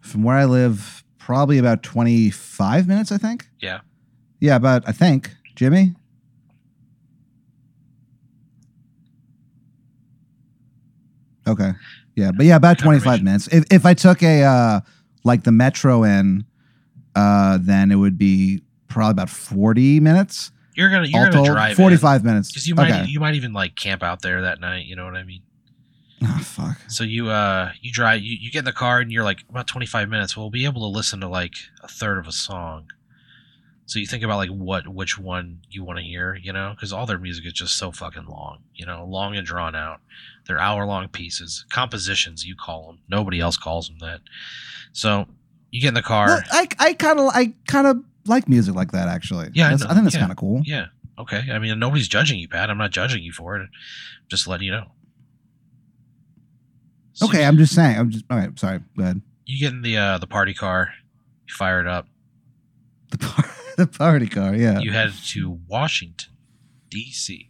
from 0.01 0.23
where 0.23 0.35
I 0.35 0.43
live, 0.43 1.05
probably 1.17 1.59
about 1.59 1.81
25 1.81 2.89
minutes, 2.89 3.09
I 3.13 3.17
think. 3.17 3.47
Yeah. 3.61 3.79
Yeah, 4.41 4.57
about, 4.57 4.83
I 4.85 4.91
think. 4.91 5.31
Jimmy? 5.55 5.93
Okay. 11.51 11.71
Yeah, 12.15 12.31
but 12.35 12.45
yeah, 12.45 12.55
about 12.55 12.77
twenty 12.77 12.99
five 12.99 13.23
minutes. 13.23 13.47
If 13.47 13.65
if 13.71 13.85
I 13.85 13.93
took 13.93 14.21
a 14.21 14.43
uh 14.43 14.81
like 15.23 15.43
the 15.43 15.51
metro 15.51 16.03
in, 16.03 16.45
uh, 17.15 17.57
then 17.61 17.91
it 17.91 17.95
would 17.95 18.17
be 18.17 18.61
probably 18.87 19.11
about 19.11 19.29
forty 19.29 19.99
minutes. 19.99 20.51
You're 20.75 20.89
gonna 20.89 21.07
you're 21.07 21.19
All 21.19 21.25
gonna 21.25 21.35
told, 21.35 21.47
drive 21.47 21.77
forty 21.77 21.97
five 21.97 22.23
minutes. 22.23 22.49
because 22.49 22.67
you 22.67 22.75
might 22.75 22.91
okay. 22.91 23.05
you 23.05 23.19
might 23.19 23.35
even 23.35 23.53
like 23.53 23.75
camp 23.75 24.03
out 24.03 24.21
there 24.21 24.41
that 24.41 24.59
night. 24.59 24.85
You 24.85 24.95
know 24.95 25.05
what 25.05 25.15
I 25.15 25.23
mean? 25.23 25.41
Oh, 26.23 26.39
fuck. 26.43 26.77
So 26.87 27.03
you 27.03 27.29
uh 27.29 27.71
you 27.81 27.91
drive 27.91 28.21
you, 28.21 28.37
you 28.39 28.51
get 28.51 28.59
in 28.59 28.65
the 28.65 28.71
car 28.73 28.99
and 28.99 29.11
you're 29.11 29.23
like 29.23 29.43
about 29.49 29.67
25 29.67 30.09
minutes. 30.09 30.37
We'll 30.37 30.49
be 30.49 30.65
able 30.65 30.81
to 30.81 30.87
listen 30.87 31.19
to 31.21 31.27
like 31.27 31.55
a 31.81 31.87
third 31.87 32.17
of 32.17 32.27
a 32.27 32.31
song. 32.31 32.91
So 33.91 33.99
you 33.99 34.07
think 34.07 34.23
about 34.23 34.37
like 34.37 34.49
what 34.49 34.87
which 34.87 35.17
one 35.19 35.59
you 35.69 35.83
want 35.83 35.99
to 35.99 36.05
hear, 36.05 36.33
you 36.41 36.53
know, 36.53 36.71
because 36.73 36.93
all 36.93 37.05
their 37.05 37.17
music 37.17 37.45
is 37.45 37.51
just 37.51 37.75
so 37.75 37.91
fucking 37.91 38.25
long, 38.25 38.59
you 38.73 38.85
know, 38.85 39.03
long 39.03 39.35
and 39.35 39.45
drawn 39.45 39.75
out. 39.75 39.99
They're 40.47 40.57
hour 40.59 40.85
long 40.85 41.09
pieces, 41.09 41.65
compositions 41.69 42.45
you 42.45 42.55
call 42.55 42.87
them. 42.87 42.99
Nobody 43.09 43.41
else 43.41 43.57
calls 43.57 43.89
them 43.89 43.97
that. 43.99 44.21
So 44.93 45.27
you 45.71 45.81
get 45.81 45.89
in 45.89 45.93
the 45.95 46.01
car. 46.01 46.27
Well, 46.27 46.41
I 46.53 46.67
I 46.79 46.93
kind 46.93 47.19
of 47.19 47.31
I 47.33 47.53
kind 47.67 47.85
of 47.85 48.01
like 48.27 48.47
music 48.47 48.75
like 48.75 48.93
that 48.93 49.09
actually. 49.09 49.49
Yeah, 49.53 49.67
I 49.67 49.71
That's- 49.71 49.83
I, 49.91 49.93
think 49.93 50.05
that's 50.05 50.15
Yeah. 50.15 50.21
kind 50.21 50.31
of 50.31 50.37
cool. 50.37 50.61
yeah, 50.63 50.85
okay. 51.19 51.43
I 51.51 51.59
mean, 51.59 51.77
nobody's 51.77 52.07
judging 52.07 52.39
you, 52.39 52.47
Pat. 52.47 52.69
I'm 52.69 52.77
not 52.77 52.91
judging 52.91 53.21
you 53.23 53.33
for 53.33 53.57
it. 53.57 53.69
Just 54.29 54.47
letting 54.47 54.67
you 54.67 54.71
know. 54.71 54.85
So 57.11 57.25
Okay, 57.27 57.43
I'm 57.43 57.57
just 57.57 57.75
saying. 57.75 57.97
I'm 57.97 58.09
just 58.09 58.23
all 58.29 58.37
right. 58.37 58.57
Sorry. 58.57 58.79
Go 58.95 59.03
ahead. 59.03 59.21
you 59.45 59.59
get 59.59 59.73
in 59.73 59.81
the 59.81 59.97
uh, 59.97 60.17
the 60.17 60.27
party 60.27 60.53
car, 60.53 60.93
you 61.45 61.53
fire 61.53 61.81
it 61.81 61.87
up. 61.87 62.07
The 63.09 63.17
par- 63.17 63.49
the 63.81 63.97
party 63.97 64.27
car. 64.27 64.55
Yeah. 64.55 64.79
you 64.79 64.91
head 64.91 65.13
to 65.29 65.59
Washington, 65.67 66.31
D.C. 66.89 67.47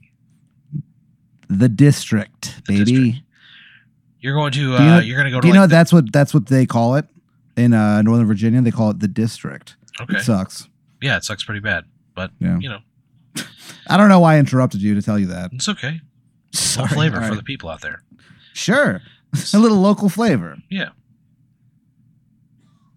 the 1.49 1.69
district, 1.69 2.61
The 2.67 2.73
baby. 2.79 2.83
district. 2.85 3.17
You're 4.19 4.35
going 4.35 4.51
to 4.51 4.59
Do 4.59 4.65
you 4.69 4.75
uh, 4.75 4.79
know- 4.85 4.99
you're 4.99 5.17
going 5.17 5.25
to 5.25 5.31
go 5.31 5.37
to 5.37 5.41
Do 5.41 5.47
you 5.47 5.53
know 5.53 5.67
that's 5.67 5.91
what 5.91 6.11
that's 6.13 6.33
what 6.33 6.45
they 6.47 6.65
call 6.65 6.95
it 6.95 7.05
in 7.57 7.73
uh, 7.73 8.01
Northern 8.03 8.27
Virginia? 8.27 8.61
They 8.61 8.71
call 8.71 8.89
it 8.91 8.99
the 8.99 9.07
district. 9.07 9.75
okay. 9.99 10.17
It 10.17 10.21
sucks. 10.23 10.67
yeah, 11.01 11.17
it 11.17 11.23
sucks 11.23 11.43
pretty 11.43 11.59
bad, 11.61 11.85
but 12.15 12.31
Yeah. 12.39 12.57
you 12.59 12.69
know 12.69 12.79
I 13.87 13.97
don't 13.97 14.09
know 14.09 14.19
why 14.19 14.35
I 14.35 14.39
interrupted 14.39 14.81
you 14.81 14.93
to 14.95 15.01
tell 15.01 15.17
you 15.17 15.25
that. 15.27 15.51
it's 15.53 15.67
okay. 15.69 15.99
Sorry. 16.53 16.87
Some 16.87 16.95
flavor 16.97 17.17
All 17.17 17.23
for 17.23 17.29
right. 17.29 17.37
the 17.37 17.43
people 17.43 17.69
out 17.69 17.81
there. 17.81 18.03
Sure. 18.53 19.01
A 19.53 19.57
little 19.59 19.79
local 19.79 20.07
flavor. 20.09 20.57
Yeah. 20.69 20.89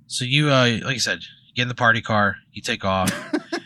So 0.07 0.25
you 0.25 0.49
uh, 0.51 0.79
like 0.85 0.95
I 0.97 0.99
said, 0.99 1.21
you 1.23 1.44
get 1.55 1.63
in 1.63 1.69
the 1.69 1.75
party 1.75 2.03
car, 2.03 2.37
you 2.53 2.63
take 2.63 2.85
off. 2.85 3.13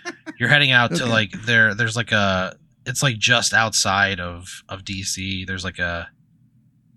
you're 0.38 0.49
heading 0.49 0.71
out 0.71 0.95
to 0.97 1.07
like 1.07 1.33
there. 1.45 1.75
There's 1.75 1.97
like 1.97 2.12
a. 2.12 2.57
It's 2.87 3.02
like 3.02 3.18
just 3.18 3.52
outside 3.52 4.21
of 4.21 4.62
of 4.68 4.85
D.C. 4.85 5.45
There's 5.45 5.64
like 5.64 5.78
a. 5.78 6.09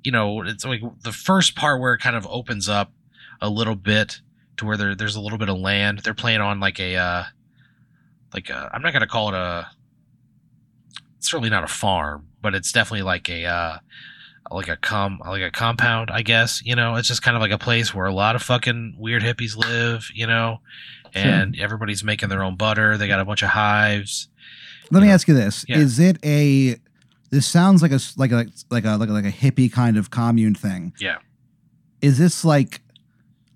You 0.04 0.12
know, 0.12 0.42
it's 0.42 0.66
like 0.66 0.82
the 1.04 1.12
first 1.12 1.56
part 1.56 1.80
where 1.80 1.94
it 1.94 2.00
kind 2.00 2.16
of 2.16 2.26
opens 2.28 2.68
up 2.68 2.92
a 3.40 3.50
little 3.50 3.76
bit 3.76 4.22
to 4.58 4.66
where 4.66 4.78
there 4.78 4.96
there's 4.96 5.16
a 5.16 5.22
little 5.22 5.38
bit 5.38 5.50
of 5.50 5.58
land. 5.58 6.00
They're 6.00 6.14
playing 6.14 6.42
on 6.42 6.60
like 6.60 6.80
a. 6.80 6.96
uh 6.96 7.24
like 8.34 8.50
a, 8.50 8.70
I'm 8.74 8.82
not 8.82 8.94
gonna 8.94 9.08
call 9.08 9.30
it 9.30 9.36
a. 9.36 9.68
It's 11.18 11.30
certainly 11.30 11.50
not 11.50 11.64
a 11.64 11.68
farm, 11.68 12.28
but 12.42 12.56
it's 12.56 12.72
definitely 12.72 13.04
like 13.04 13.30
a. 13.30 13.46
uh 13.46 13.78
like 14.50 14.68
a 14.70 14.78
com 14.78 15.20
like 15.26 15.42
a 15.42 15.52
compound, 15.52 16.10
I 16.12 16.22
guess. 16.22 16.62
You 16.66 16.76
know, 16.76 16.96
it's 16.96 17.08
just 17.08 17.22
kind 17.22 17.36
of 17.38 17.42
like 17.42 17.52
a 17.52 17.58
place 17.58 17.94
where 17.94 18.06
a 18.06 18.14
lot 18.14 18.36
of 18.36 18.42
fucking 18.42 18.96
weird 18.98 19.22
hippies 19.24 19.56
live. 19.56 20.10
You 20.14 20.28
know, 20.28 20.60
and 21.14 21.58
everybody's 21.60 22.04
making 22.04 22.30
their 22.30 22.44
own 22.44 22.56
butter. 22.56 22.98
They 22.98 23.08
got 23.08 23.20
a 23.20 23.26
bunch 23.26 23.44
of 23.44 23.50
hives. 23.50 24.28
Let 24.90 25.02
me 25.02 25.08
Yeah. 25.08 25.14
ask 25.14 25.28
you 25.28 25.34
this: 25.34 25.66
Yeah. 25.68 25.78
Is 25.78 26.00
it 26.00 26.18
a? 26.26 26.78
This 27.30 27.46
sounds 27.48 27.82
like 27.82 27.92
a 27.92 28.00
like 28.18 28.32
a 28.32 28.46
like 28.70 28.84
a 28.86 28.98
like 28.98 29.10
a, 29.10 29.14
like 29.14 29.26
a 29.26 29.32
hippie 29.32 29.72
kind 29.72 29.96
of 29.98 30.10
commune 30.10 30.56
thing. 30.56 30.94
Yeah. 31.00 31.18
Is 32.02 32.18
this 32.18 32.44
like 32.44 32.82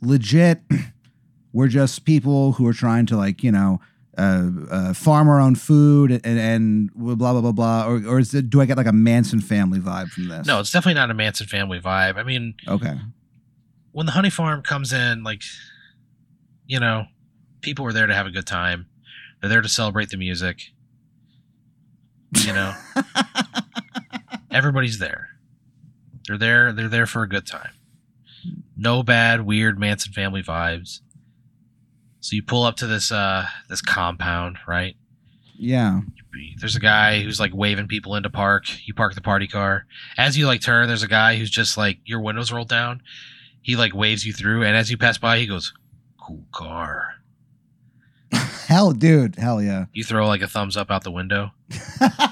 legit? 0.02 0.62
We're 1.54 1.68
just 1.70 2.04
people 2.06 2.54
who 2.54 2.68
are 2.68 2.74
trying 2.74 3.06
to 3.08 3.18
like 3.18 3.44
you 3.44 3.52
know 3.52 3.80
uh, 4.18 4.50
uh, 4.72 4.94
farm 4.94 5.28
our 5.30 5.40
own 5.40 5.56
food 5.56 6.12
and 6.12 6.26
and 6.40 6.94
blah 6.94 7.16
blah 7.16 7.42
blah 7.42 7.52
blah, 7.52 7.86
or 7.88 7.96
or 8.08 8.20
is 8.20 8.34
it? 8.34 8.50
Do 8.50 8.62
I 8.62 8.66
get 8.66 8.78
like 8.78 8.86
a 8.88 8.94
Manson 8.94 9.42
family 9.42 9.80
vibe 9.80 10.08
from 10.10 10.28
this? 10.30 10.46
No, 10.48 10.60
it's 10.60 10.72
definitely 10.72 10.96
not 11.00 11.12
a 11.12 11.14
Manson 11.14 11.48
family 11.48 11.80
vibe. 11.80 12.18
I 12.18 12.24
mean, 12.24 12.54
Okay. 12.68 12.96
when 13.92 14.06
the 14.06 14.12
honey 14.14 14.30
farm 14.30 14.62
comes 14.62 14.94
in, 14.94 15.24
like, 15.24 15.42
you 16.66 16.80
know, 16.80 17.06
people 17.62 17.86
are 17.86 17.94
there 17.94 18.08
to 18.08 18.14
have 18.14 18.26
a 18.28 18.32
good 18.32 18.48
time. 18.48 18.86
They're 19.42 19.50
there 19.50 19.62
to 19.62 19.70
celebrate 19.70 20.10
the 20.10 20.18
music. 20.18 20.72
You 22.46 22.54
know, 22.54 22.74
everybody's 24.52 25.00
there. 25.00 25.30
They're 26.28 26.38
there. 26.38 26.72
They're 26.74 26.88
there 26.90 27.06
for 27.06 27.24
a 27.24 27.30
good 27.30 27.46
time. 27.46 27.72
No 28.76 29.04
bad, 29.04 29.46
weird 29.46 29.80
Manson 29.80 30.12
family 30.14 30.44
vibes. 30.44 31.02
So 32.26 32.36
you 32.36 32.42
pull 32.42 32.64
up 32.64 32.76
to 32.78 32.88
this 32.88 33.12
uh 33.12 33.46
this 33.70 33.82
compound, 33.84 34.58
right? 34.68 34.96
Yeah. 35.60 36.02
There's 36.58 36.76
a 36.76 36.80
guy 36.80 37.22
who's 37.22 37.40
like 37.40 37.54
waving 37.54 37.88
people 37.88 38.16
into 38.16 38.32
park. 38.32 38.64
You 38.88 38.96
park 38.96 39.14
the 39.14 39.22
party 39.22 39.48
car. 39.48 39.86
As 40.18 40.36
you 40.36 40.48
like 40.48 40.60
turn, 40.62 40.88
there's 40.88 41.04
a 41.04 41.08
guy 41.08 41.36
who's 41.38 41.52
just 41.52 41.78
like 41.78 42.00
your 42.04 42.20
windows 42.22 42.52
rolled 42.52 42.68
down. 42.68 43.04
He 43.62 43.76
like 43.76 43.94
waves 43.94 44.26
you 44.26 44.34
through, 44.34 44.64
and 44.64 44.76
as 44.76 44.90
you 44.90 44.98
pass 44.98 45.20
by, 45.20 45.38
he 45.38 45.46
goes, 45.46 45.72
"Cool 46.20 46.44
car." 46.52 47.14
Hell, 48.68 48.92
dude. 48.92 49.36
Hell 49.36 49.62
yeah. 49.62 49.86
You 49.94 50.04
throw 50.04 50.28
like 50.28 50.42
a 50.42 50.48
thumbs 50.48 50.76
up 50.76 50.90
out 50.90 51.04
the 51.04 51.12
window. 51.12 51.52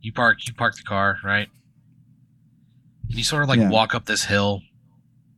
You 0.00 0.12
park. 0.12 0.46
You 0.46 0.52
park 0.52 0.76
the 0.76 0.82
car, 0.82 1.18
right? 1.24 1.48
And 3.08 3.16
you 3.16 3.24
sort 3.24 3.42
of 3.44 3.48
like 3.48 3.58
Yeah. 3.58 3.70
walk 3.70 3.94
up 3.94 4.04
this 4.04 4.24
hill. 4.24 4.60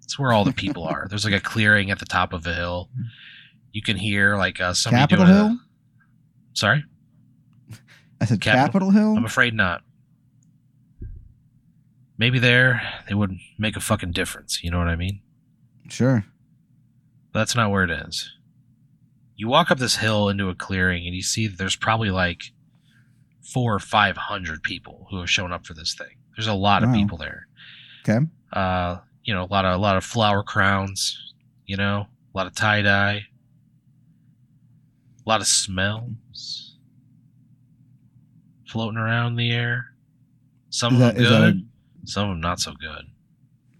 It's 0.07 0.19
where 0.19 0.33
all 0.33 0.45
the 0.45 0.53
people 0.53 0.85
are. 0.85 1.07
There's 1.11 1.25
like 1.25 1.35
a 1.35 1.41
clearing 1.41 1.91
at 1.91 1.99
the 1.99 2.07
top 2.07 2.33
of 2.33 2.47
a 2.47 2.55
hill. 2.55 2.89
You 3.73 3.83
can 3.83 3.97
hear 3.99 4.37
like 4.37 4.61
uh, 4.61 4.73
somebody 4.73 5.03
Capitol 5.03 5.27
doing 5.27 5.37
a- 5.37 5.49
Hill. 5.49 5.59
Sorry, 6.55 6.85
I 8.21 8.25
said 8.25 8.41
Capitol- 8.41 8.67
Capitol 8.67 8.91
Hill. 8.91 9.17
I'm 9.17 9.25
afraid 9.25 9.53
not. 9.53 9.83
Maybe 12.19 12.39
there 12.39 12.81
they 13.09 13.15
would 13.15 13.33
make 13.59 13.77
a 13.77 13.81
fucking 13.81 14.13
difference. 14.13 14.63
You 14.63 14.71
know 14.71 14.79
what 14.79 14.89
I 14.89 14.97
mean? 14.97 15.21
Sure. 15.89 16.25
That's 17.35 17.55
not 17.55 17.71
where 17.71 17.85
it 17.85 17.91
is. 17.91 18.33
You 19.35 19.49
walk 19.49 19.71
up 19.71 19.79
this 19.79 19.97
hill 19.97 20.31
into 20.31 20.49
a 20.49 20.55
clearing 20.55 21.07
and 21.07 21.15
you 21.15 21.23
see 21.23 21.47
that 21.47 21.59
there's 21.59 21.77
probably 21.77 22.11
like 22.11 22.41
four 23.53 23.75
or 23.75 23.79
five 23.79 24.17
hundred 24.17 24.63
people 24.63 25.07
who 25.11 25.19
have 25.21 25.29
shown 25.29 25.53
up 25.53 25.67
for 25.67 25.75
this 25.75 25.95
thing. 25.95 26.17
There's 26.37 26.47
a 26.47 26.55
lot 26.55 26.83
of 26.83 26.93
people 26.95 27.19
there. 27.19 27.47
Okay. 28.09 28.25
Uh, 28.53 28.99
you 29.27 29.35
know, 29.35 29.43
a 29.45 29.51
lot 29.51 29.65
of 29.67 29.75
a 29.75 29.77
lot 29.79 29.97
of 29.99 30.05
flower 30.05 30.43
crowns. 30.43 31.35
You 31.67 31.77
know, 31.77 32.07
a 32.35 32.39
lot 32.39 32.47
of 32.47 32.55
tie 32.55 32.81
dye. 32.81 33.25
A 35.25 35.29
lot 35.29 35.41
of 35.41 35.47
smells 35.49 36.77
floating 38.69 38.97
around 38.99 39.33
in 39.33 39.37
the 39.37 39.51
air. 39.51 39.87
Some 40.71 40.95
Is 40.95 41.01
of 41.03 41.15
them 41.15 41.25
that 41.25 41.49
a- 41.49 41.53
good, 41.53 41.69
some 42.05 42.29
of 42.31 42.35
them 42.35 42.41
not 42.41 42.61
so 42.61 42.73
good. 42.73 43.03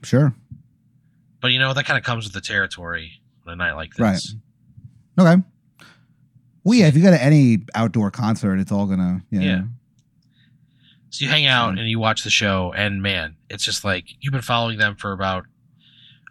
Sure. 0.03 0.35
But 1.41 1.49
you 1.53 1.59
know 1.61 1.73
that 1.73 1.85
kind 1.85 1.97
of 1.99 2.05
comes 2.05 2.25
with 2.25 2.33
the 2.33 2.41
territory 2.41 3.13
on 3.47 3.53
a 3.53 3.57
night 3.57 3.73
like 3.75 3.95
this. 3.95 4.35
Right. 5.19 5.27
Okay. 5.35 5.43
Well, 6.65 6.77
yeah. 6.77 6.89
If 6.89 6.97
you 6.97 7.03
go 7.03 7.11
to 7.13 7.23
any 7.23 7.59
outdoor 7.75 8.11
concert, 8.11 8.59
it's 8.59 8.73
all 8.73 8.87
gonna. 8.87 9.23
Yeah. 9.31 9.41
Yeah. 9.41 9.63
So 11.17 11.25
you 11.25 11.31
hang 11.31 11.47
out 11.47 11.75
Mm. 11.75 11.81
and 11.81 11.89
you 11.89 11.99
watch 11.99 12.25
the 12.25 12.31
show, 12.31 12.75
and 12.77 13.01
man, 13.03 13.37
it's 13.49 13.65
just 13.65 13.85
like 13.85 14.05
you've 14.21 14.33
been 14.33 14.43
following 14.43 14.77
them 14.79 14.97
for 14.97 15.13
about 15.13 15.47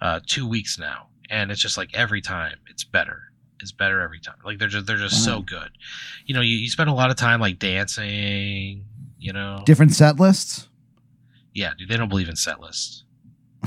uh, 0.01 0.19
two 0.27 0.47
weeks 0.47 0.77
now, 0.77 1.07
and 1.29 1.49
it's 1.49 1.59
just 1.61 1.75
like 1.77 1.89
every 1.95 2.21
time 2.21 2.57
it's 2.69 2.83
better. 2.83 3.23
It's 3.61 3.71
better 3.71 4.01
every 4.01 4.19
time. 4.19 4.35
Like 4.45 4.59
they're 4.59 4.67
just 4.67 4.85
they're 4.85 4.97
just 4.97 5.23
so 5.23 5.41
good. 5.41 5.69
You 6.27 6.35
know, 6.35 6.41
you, 6.41 6.55
you 6.57 6.69
spend 6.69 6.89
a 6.89 6.93
lot 6.93 7.09
of 7.09 7.15
time 7.15 7.39
like 7.39 7.57
dancing. 7.57 8.85
You 9.17 9.33
know, 9.33 9.63
Different 9.65 9.93
set 9.93 10.19
lists. 10.19 10.67
yeah, 11.53 11.71
dude, 11.75 11.89
they 11.89 11.97
don't 11.97 12.09
believe 12.09 12.29
in 12.29 12.35
set 12.35 12.59
lists. 12.59 13.03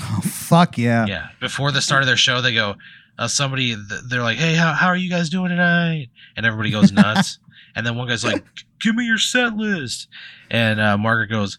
Oh 0.01 0.21
fuck 0.23 0.79
yeah. 0.79 1.07
Yeah, 1.07 1.29
before 1.41 1.73
the 1.73 1.81
start 1.81 2.03
of 2.03 2.07
their 2.07 2.17
show, 2.17 2.41
they 2.41 2.55
go. 2.55 2.77
Uh, 3.19 3.27
somebody, 3.27 3.75
they're 4.09 4.23
like, 4.23 4.39
"Hey, 4.39 4.55
how, 4.55 4.73
how 4.73 4.87
are 4.87 4.97
you 4.97 5.11
guys 5.11 5.29
doing 5.29 5.49
tonight?" 5.51 6.11
And 6.37 6.47
everybody 6.47 6.71
goes 6.71 6.93
nuts. 6.93 7.41
and 7.75 7.87
then 7.87 7.97
one 7.97 8.09
guy's 8.09 8.25
like, 8.25 8.45
"Give 8.81 8.95
me 8.95 9.05
your 9.07 9.19
set 9.19 9.57
list." 9.57 10.09
And 10.51 10.81
uh, 10.81 10.97
Margaret 10.97 11.29
goes, 11.29 11.59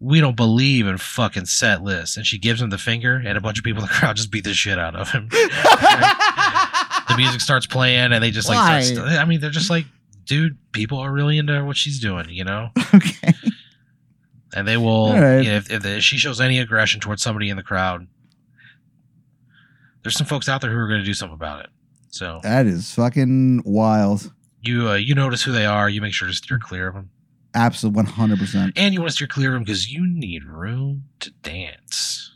"We 0.00 0.20
don't 0.20 0.36
believe 0.36 0.86
in 0.86 0.98
fucking 0.98 1.46
set 1.46 1.82
lists." 1.82 2.16
And 2.16 2.26
she 2.26 2.38
gives 2.38 2.60
him 2.60 2.70
the 2.70 2.78
finger, 2.78 3.16
and 3.16 3.36
a 3.36 3.40
bunch 3.40 3.58
of 3.58 3.64
people 3.64 3.82
in 3.82 3.88
the 3.88 3.94
crowd 3.94 4.16
just 4.16 4.30
beat 4.30 4.44
the 4.44 4.54
shit 4.54 4.78
out 4.78 4.94
of 4.96 5.10
him. 5.10 5.28
the 5.30 7.14
music 7.16 7.40
starts 7.40 7.66
playing, 7.66 8.12
and 8.12 8.22
they 8.22 8.30
just 8.30 8.48
like, 8.48 8.58
Why? 8.58 8.80
St- 8.80 9.00
I 9.00 9.24
mean, 9.24 9.40
they're 9.40 9.50
just 9.50 9.70
like, 9.70 9.86
dude, 10.26 10.58
people 10.72 10.98
are 10.98 11.12
really 11.12 11.38
into 11.38 11.64
what 11.64 11.76
she's 11.76 11.98
doing, 11.98 12.28
you 12.28 12.44
know. 12.44 12.70
okay. 12.94 13.32
And 14.54 14.66
they 14.66 14.76
will, 14.76 15.12
right. 15.12 15.40
you 15.40 15.50
know, 15.50 15.56
if, 15.56 15.70
if, 15.70 15.84
if 15.84 16.02
she 16.02 16.18
shows 16.18 16.40
any 16.40 16.58
aggression 16.58 17.00
towards 17.00 17.22
somebody 17.22 17.48
in 17.48 17.56
the 17.56 17.62
crowd, 17.62 18.06
there's 20.02 20.16
some 20.16 20.26
folks 20.26 20.48
out 20.48 20.60
there 20.60 20.70
who 20.70 20.78
are 20.78 20.88
going 20.88 21.00
to 21.00 21.06
do 21.06 21.14
something 21.14 21.34
about 21.34 21.64
it. 21.64 21.70
So 22.10 22.40
That 22.42 22.66
is 22.66 22.94
fucking 22.94 23.62
wild. 23.64 24.32
You 24.66 24.88
uh, 24.90 24.94
you 24.94 25.14
notice 25.14 25.42
who 25.42 25.52
they 25.52 25.66
are, 25.66 25.88
you 25.88 26.00
make 26.00 26.12
sure 26.12 26.28
to 26.28 26.34
steer 26.34 26.58
clear 26.58 26.88
of 26.88 26.94
them. 26.94 27.10
Absolutely, 27.54 27.96
one 27.96 28.06
hundred 28.06 28.38
percent. 28.38 28.72
And 28.76 28.92
you 28.94 29.00
want 29.00 29.10
to 29.10 29.14
steer 29.16 29.26
clear 29.28 29.48
of 29.50 29.54
them 29.54 29.62
because 29.64 29.90
you 29.92 30.06
need 30.06 30.44
room 30.44 31.04
to 31.20 31.30
dance. 31.42 32.34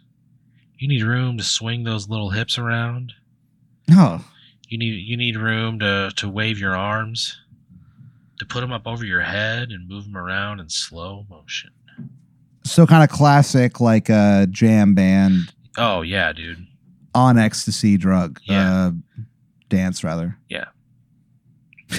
You 0.78 0.88
need 0.88 1.02
room 1.02 1.37
to 1.37 1.44
swing 1.44 1.84
those 1.84 2.08
little 2.08 2.30
hips 2.30 2.56
around. 2.58 3.12
No, 3.88 4.20
You 4.68 4.78
need 4.78 4.94
you 5.06 5.16
need 5.16 5.37
room 5.37 5.78
to 5.80 6.10
to 6.16 6.28
wave 6.28 6.58
your 6.58 6.75
arms, 6.76 7.38
to 8.38 8.46
put 8.46 8.60
them 8.60 8.72
up 8.72 8.87
over 8.87 9.04
your 9.04 9.20
head 9.20 9.70
and 9.70 9.88
move 9.88 10.04
them 10.04 10.16
around 10.16 10.60
in 10.60 10.68
slow 10.70 11.26
motion. 11.28 11.70
so 12.64 12.87
kind 12.87 13.02
of 13.04 13.10
classic, 13.10 13.80
like 13.80 14.08
a 14.08 14.46
jam 14.50 14.94
band 14.94 15.52
Oh 15.76 16.02
yeah, 16.02 16.32
dude. 16.32 16.66
on 17.14 17.37
ecstasy 17.38 17.96
drug. 17.96 18.40
Yeah. 18.44 18.87
Uh, 18.87 18.90
dance 19.68 20.02
rather. 20.02 20.38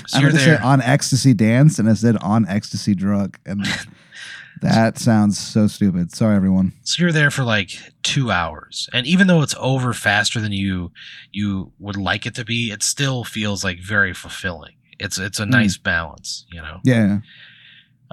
So 0.07 0.17
I 0.17 0.21
meant 0.21 0.33
to 0.36 0.39
say 0.39 0.57
on 0.57 0.81
ecstasy 0.81 1.33
dance, 1.33 1.79
and 1.79 1.89
I 1.89 1.93
said 1.93 2.17
on 2.17 2.48
ecstasy 2.48 2.95
drug, 2.95 3.38
and 3.45 3.65
that 4.62 4.98
sounds 4.98 5.38
so 5.38 5.67
stupid. 5.67 6.13
Sorry, 6.15 6.36
everyone. 6.36 6.74
So 6.83 7.01
you're 7.03 7.12
there 7.12 7.31
for 7.31 7.43
like 7.43 7.71
two 8.03 8.31
hours, 8.31 8.89
and 8.93 9.05
even 9.07 9.27
though 9.27 9.41
it's 9.41 9.55
over 9.60 9.93
faster 9.93 10.39
than 10.39 10.51
you 10.51 10.91
you 11.31 11.71
would 11.79 11.98
like 11.98 12.25
it 12.25 12.36
to 12.36 12.45
be, 12.45 12.71
it 12.71 12.83
still 12.83 13.24
feels 13.24 13.63
like 13.63 13.79
very 13.79 14.13
fulfilling. 14.13 14.74
It's 15.00 15.17
it's 15.17 15.39
a 15.39 15.45
nice 15.45 15.77
balance, 15.77 16.45
you 16.51 16.62
know. 16.62 16.79
Yeah, 16.83 17.19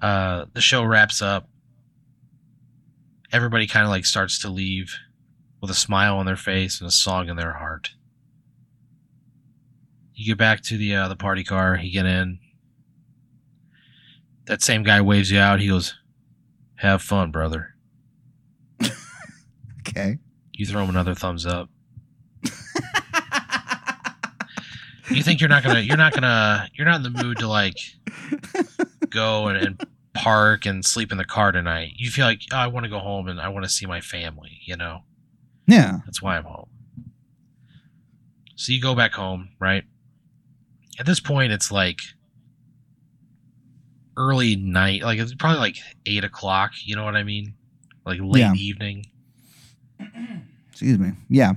Uh, 0.02 0.46
the 0.54 0.60
show 0.60 0.82
wraps 0.84 1.20
up. 1.22 1.48
Everybody 3.30 3.66
kind 3.66 3.84
of 3.84 3.90
like 3.90 4.06
starts 4.06 4.38
to 4.40 4.48
leave 4.48 4.96
with 5.60 5.70
a 5.70 5.74
smile 5.74 6.16
on 6.16 6.24
their 6.26 6.36
face 6.36 6.80
and 6.80 6.88
a 6.88 6.92
song 6.92 7.28
in 7.28 7.36
their 7.36 7.52
heart. 7.54 7.90
You 10.18 10.26
get 10.26 10.36
back 10.36 10.62
to 10.62 10.76
the 10.76 10.96
uh, 10.96 11.06
the 11.06 11.14
party 11.14 11.44
car. 11.44 11.78
You 11.80 11.92
get 11.92 12.04
in. 12.04 12.40
That 14.46 14.62
same 14.62 14.82
guy 14.82 15.00
waves 15.00 15.30
you 15.30 15.38
out. 15.38 15.60
He 15.60 15.68
goes, 15.68 15.94
"Have 16.74 17.02
fun, 17.02 17.30
brother." 17.30 17.76
okay. 19.78 20.18
You 20.52 20.66
throw 20.66 20.82
him 20.82 20.90
another 20.90 21.14
thumbs 21.14 21.46
up. 21.46 21.70
you 25.12 25.22
think 25.22 25.40
you're 25.40 25.48
not 25.48 25.62
gonna 25.62 25.78
you're 25.78 25.96
not 25.96 26.12
gonna 26.12 26.68
you're 26.74 26.84
not 26.84 26.96
in 26.96 27.04
the 27.04 27.10
mood 27.22 27.38
to 27.38 27.46
like 27.46 27.78
go 29.10 29.46
and, 29.46 29.64
and 29.64 29.86
park 30.14 30.66
and 30.66 30.84
sleep 30.84 31.12
in 31.12 31.18
the 31.18 31.24
car 31.24 31.52
tonight. 31.52 31.92
You 31.94 32.10
feel 32.10 32.26
like 32.26 32.40
oh, 32.52 32.56
I 32.56 32.66
want 32.66 32.82
to 32.82 32.90
go 32.90 32.98
home 32.98 33.28
and 33.28 33.40
I 33.40 33.50
want 33.50 33.66
to 33.66 33.70
see 33.70 33.86
my 33.86 34.00
family. 34.00 34.58
You 34.64 34.76
know 34.76 35.02
Yeah, 35.68 35.98
that's 36.06 36.20
why 36.20 36.36
I'm 36.36 36.44
home. 36.44 36.70
So 38.56 38.72
you 38.72 38.82
go 38.82 38.96
back 38.96 39.12
home, 39.12 39.50
right? 39.60 39.84
At 40.98 41.06
this 41.06 41.20
point, 41.20 41.52
it's 41.52 41.70
like 41.70 41.98
early 44.16 44.56
night, 44.56 45.02
like 45.02 45.18
it's 45.18 45.34
probably 45.34 45.60
like 45.60 45.76
eight 46.06 46.24
o'clock. 46.24 46.72
You 46.84 46.96
know 46.96 47.04
what 47.04 47.16
I 47.16 47.22
mean? 47.22 47.54
Like 48.04 48.18
late 48.20 48.40
Yeah. 48.40 48.54
evening. 48.54 49.06
excuse 50.70 50.98
me. 50.98 51.12
Yeah, 51.28 51.52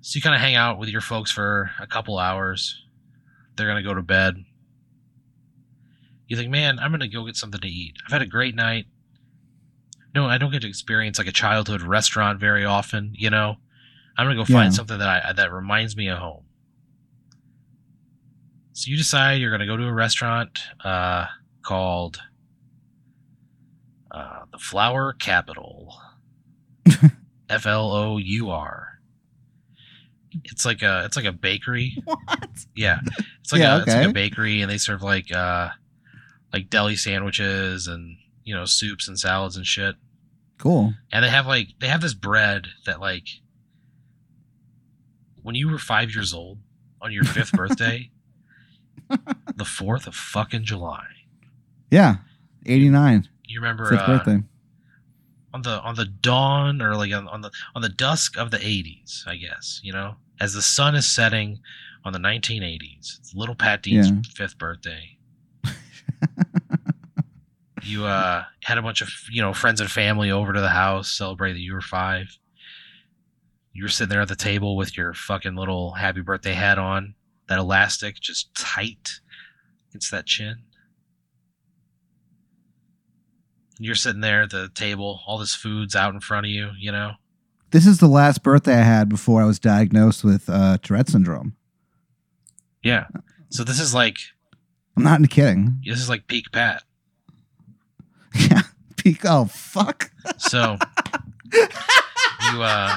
So 0.00 0.16
you 0.16 0.22
kind 0.22 0.34
of 0.34 0.40
hang 0.40 0.54
out 0.54 0.78
with 0.78 0.88
your 0.88 1.00
folks 1.00 1.30
for 1.30 1.70
a 1.80 1.86
couple 1.86 2.18
hours. 2.18 2.82
They're 3.56 3.66
gonna 3.66 3.82
go 3.82 3.94
to 3.94 4.02
bed. 4.02 4.44
You 6.28 6.36
think, 6.36 6.50
man, 6.50 6.78
I'm 6.78 6.90
gonna 6.90 7.08
go 7.08 7.24
get 7.26 7.36
something 7.36 7.60
to 7.60 7.68
eat. 7.68 7.96
I've 8.06 8.12
had 8.12 8.22
a 8.22 8.26
great 8.26 8.54
night. 8.54 8.86
No, 10.14 10.26
I 10.26 10.38
don't 10.38 10.52
get 10.52 10.62
to 10.62 10.68
experience 10.68 11.18
like 11.18 11.26
a 11.26 11.32
childhood 11.32 11.82
restaurant 11.82 12.38
very 12.40 12.64
often. 12.64 13.12
You 13.14 13.30
know, 13.30 13.56
I'm 14.16 14.24
gonna 14.26 14.36
go 14.36 14.44
find 14.44 14.72
Yeah. 14.72 14.76
something 14.76 14.98
that 14.98 15.26
I 15.26 15.32
that 15.32 15.52
reminds 15.52 15.96
me 15.96 16.08
of 16.08 16.18
home. 16.18 16.43
So 18.74 18.90
you 18.90 18.96
decide 18.96 19.40
you're 19.40 19.50
gonna 19.52 19.66
go 19.66 19.76
to 19.76 19.84
a 19.86 19.92
restaurant 19.92 20.58
uh, 20.84 21.26
called 21.62 22.20
uh, 24.10 24.40
the 24.52 24.58
Flour 24.58 25.12
Capital. 25.14 25.94
F 27.48 27.66
L 27.66 27.92
O 27.92 28.18
U 28.18 28.50
R. 28.50 28.98
It's 30.44 30.64
like 30.66 30.82
a 30.82 31.04
it's 31.04 31.16
like 31.16 31.24
a 31.24 31.32
bakery. 31.32 31.96
what? 32.04 32.48
Yeah, 32.74 32.98
it's 33.40 33.52
like 33.52 33.60
Yeah, 33.60 33.76
a 33.78 33.82
it's 33.82 33.94
like 33.94 34.08
a 34.08 34.12
bakery, 34.12 34.60
and 34.60 34.70
they 34.70 34.78
serve 34.78 35.02
like 35.02 35.32
uh 35.32 35.68
like 36.52 36.68
deli 36.70 36.96
sandwiches 36.96 37.86
and 37.86 38.16
you 38.42 38.54
know 38.54 38.64
soups 38.64 39.06
and 39.06 39.18
salads 39.18 39.56
and 39.56 39.66
shit. 39.66 39.94
Cool. 40.58 40.94
And 41.12 41.24
they 41.24 41.30
have 41.30 41.46
like 41.46 41.68
they 41.80 41.86
have 41.88 42.00
this 42.00 42.14
bread 42.14 42.66
that 42.86 43.00
like 43.00 43.28
when 45.42 45.54
you 45.54 45.68
were 45.68 45.78
five 45.78 46.12
years 46.12 46.34
old 46.34 46.58
on 47.00 47.12
your 47.12 47.24
fifth 47.24 47.52
birthday, 47.56 48.10
the 49.56 49.64
fourth 49.64 50.06
of 50.06 50.14
fucking 50.14 50.64
July. 50.64 51.04
Yeah, 51.90 52.16
eighty 52.66 52.88
nine. 52.88 53.28
You 53.46 53.60
remember 53.60 53.86
Fifth 53.86 54.00
uh, 54.00 54.06
birthday. 54.06 54.42
on 55.52 55.62
the 55.62 55.80
on 55.82 55.94
the 55.94 56.06
dawn 56.06 56.80
or 56.82 56.96
like 56.96 57.12
on, 57.12 57.28
on 57.28 57.40
the 57.42 57.50
on 57.74 57.82
the 57.82 57.88
dusk 57.88 58.36
of 58.38 58.50
the 58.50 58.56
80s 58.58 59.26
i 59.28 59.36
guess 59.36 59.80
you 59.84 59.92
know 59.92 60.16
as 60.40 60.52
the 60.54 60.62
sun 60.62 60.94
is 60.96 61.06
setting 61.06 61.60
on 62.04 62.12
the 62.12 62.18
1980s 62.18 63.32
little 63.34 63.54
pat 63.54 63.82
dean's 63.82 64.08
Yeah. 64.10 64.16
fifth 64.34 64.58
birthday 64.58 65.16
you 67.82 68.04
uh 68.06 68.44
had 68.62 68.78
a 68.78 68.82
bunch 68.82 69.00
of 69.02 69.10
you 69.30 69.42
know 69.42 69.52
friends 69.52 69.80
and 69.80 69.90
family 69.90 70.30
over 70.30 70.52
to 70.52 70.60
the 70.60 70.68
house 70.70 71.10
celebrate 71.12 71.52
that 71.52 71.60
you 71.60 71.74
were 71.74 71.80
five 71.80 72.38
you 73.72 73.82
were 73.84 73.88
sitting 73.88 74.08
there 74.10 74.22
at 74.22 74.28
the 74.28 74.36
table 74.36 74.76
with 74.76 74.96
your 74.96 75.12
fucking 75.12 75.54
little 75.54 75.92
happy 75.92 76.20
birthday 76.22 76.54
hat 76.54 76.78
on 76.78 77.14
that 77.48 77.58
elastic 77.58 78.20
just 78.20 78.54
tight 78.54 79.20
against 79.90 80.10
that 80.10 80.26
chin 80.26 80.56
you're 83.78 83.94
sitting 83.94 84.20
there 84.20 84.42
at 84.42 84.50
the 84.50 84.68
table 84.74 85.20
all 85.26 85.38
this 85.38 85.54
food's 85.54 85.96
out 85.96 86.14
in 86.14 86.20
front 86.20 86.46
of 86.46 86.50
you 86.50 86.70
you 86.78 86.92
know 86.92 87.12
This 87.70 87.86
is 87.86 87.98
the 87.98 88.06
last 88.06 88.42
birthday 88.42 88.74
I 88.78 88.82
had 88.82 89.08
before 89.08 89.42
I 89.42 89.46
was 89.46 89.58
diagnosed 89.58 90.22
with 90.24 90.48
uh, 90.48 90.78
Tourette 90.82 91.08
syndrome. 91.08 91.56
yeah 92.82 93.06
so 93.50 93.64
this 93.64 93.80
is 93.80 93.94
like 93.94 94.18
I'm 94.96 95.02
not 95.02 95.28
kidding. 95.30 95.80
this 95.84 95.98
is 96.00 96.08
like 96.08 96.26
peak 96.26 96.50
pat 96.52 96.82
Yeah. 98.34 98.62
Peak. 98.96 99.20
Oh 99.24 99.44
fuck. 99.46 100.10
so 100.38 100.78
you 101.52 102.62
uh 102.62 102.96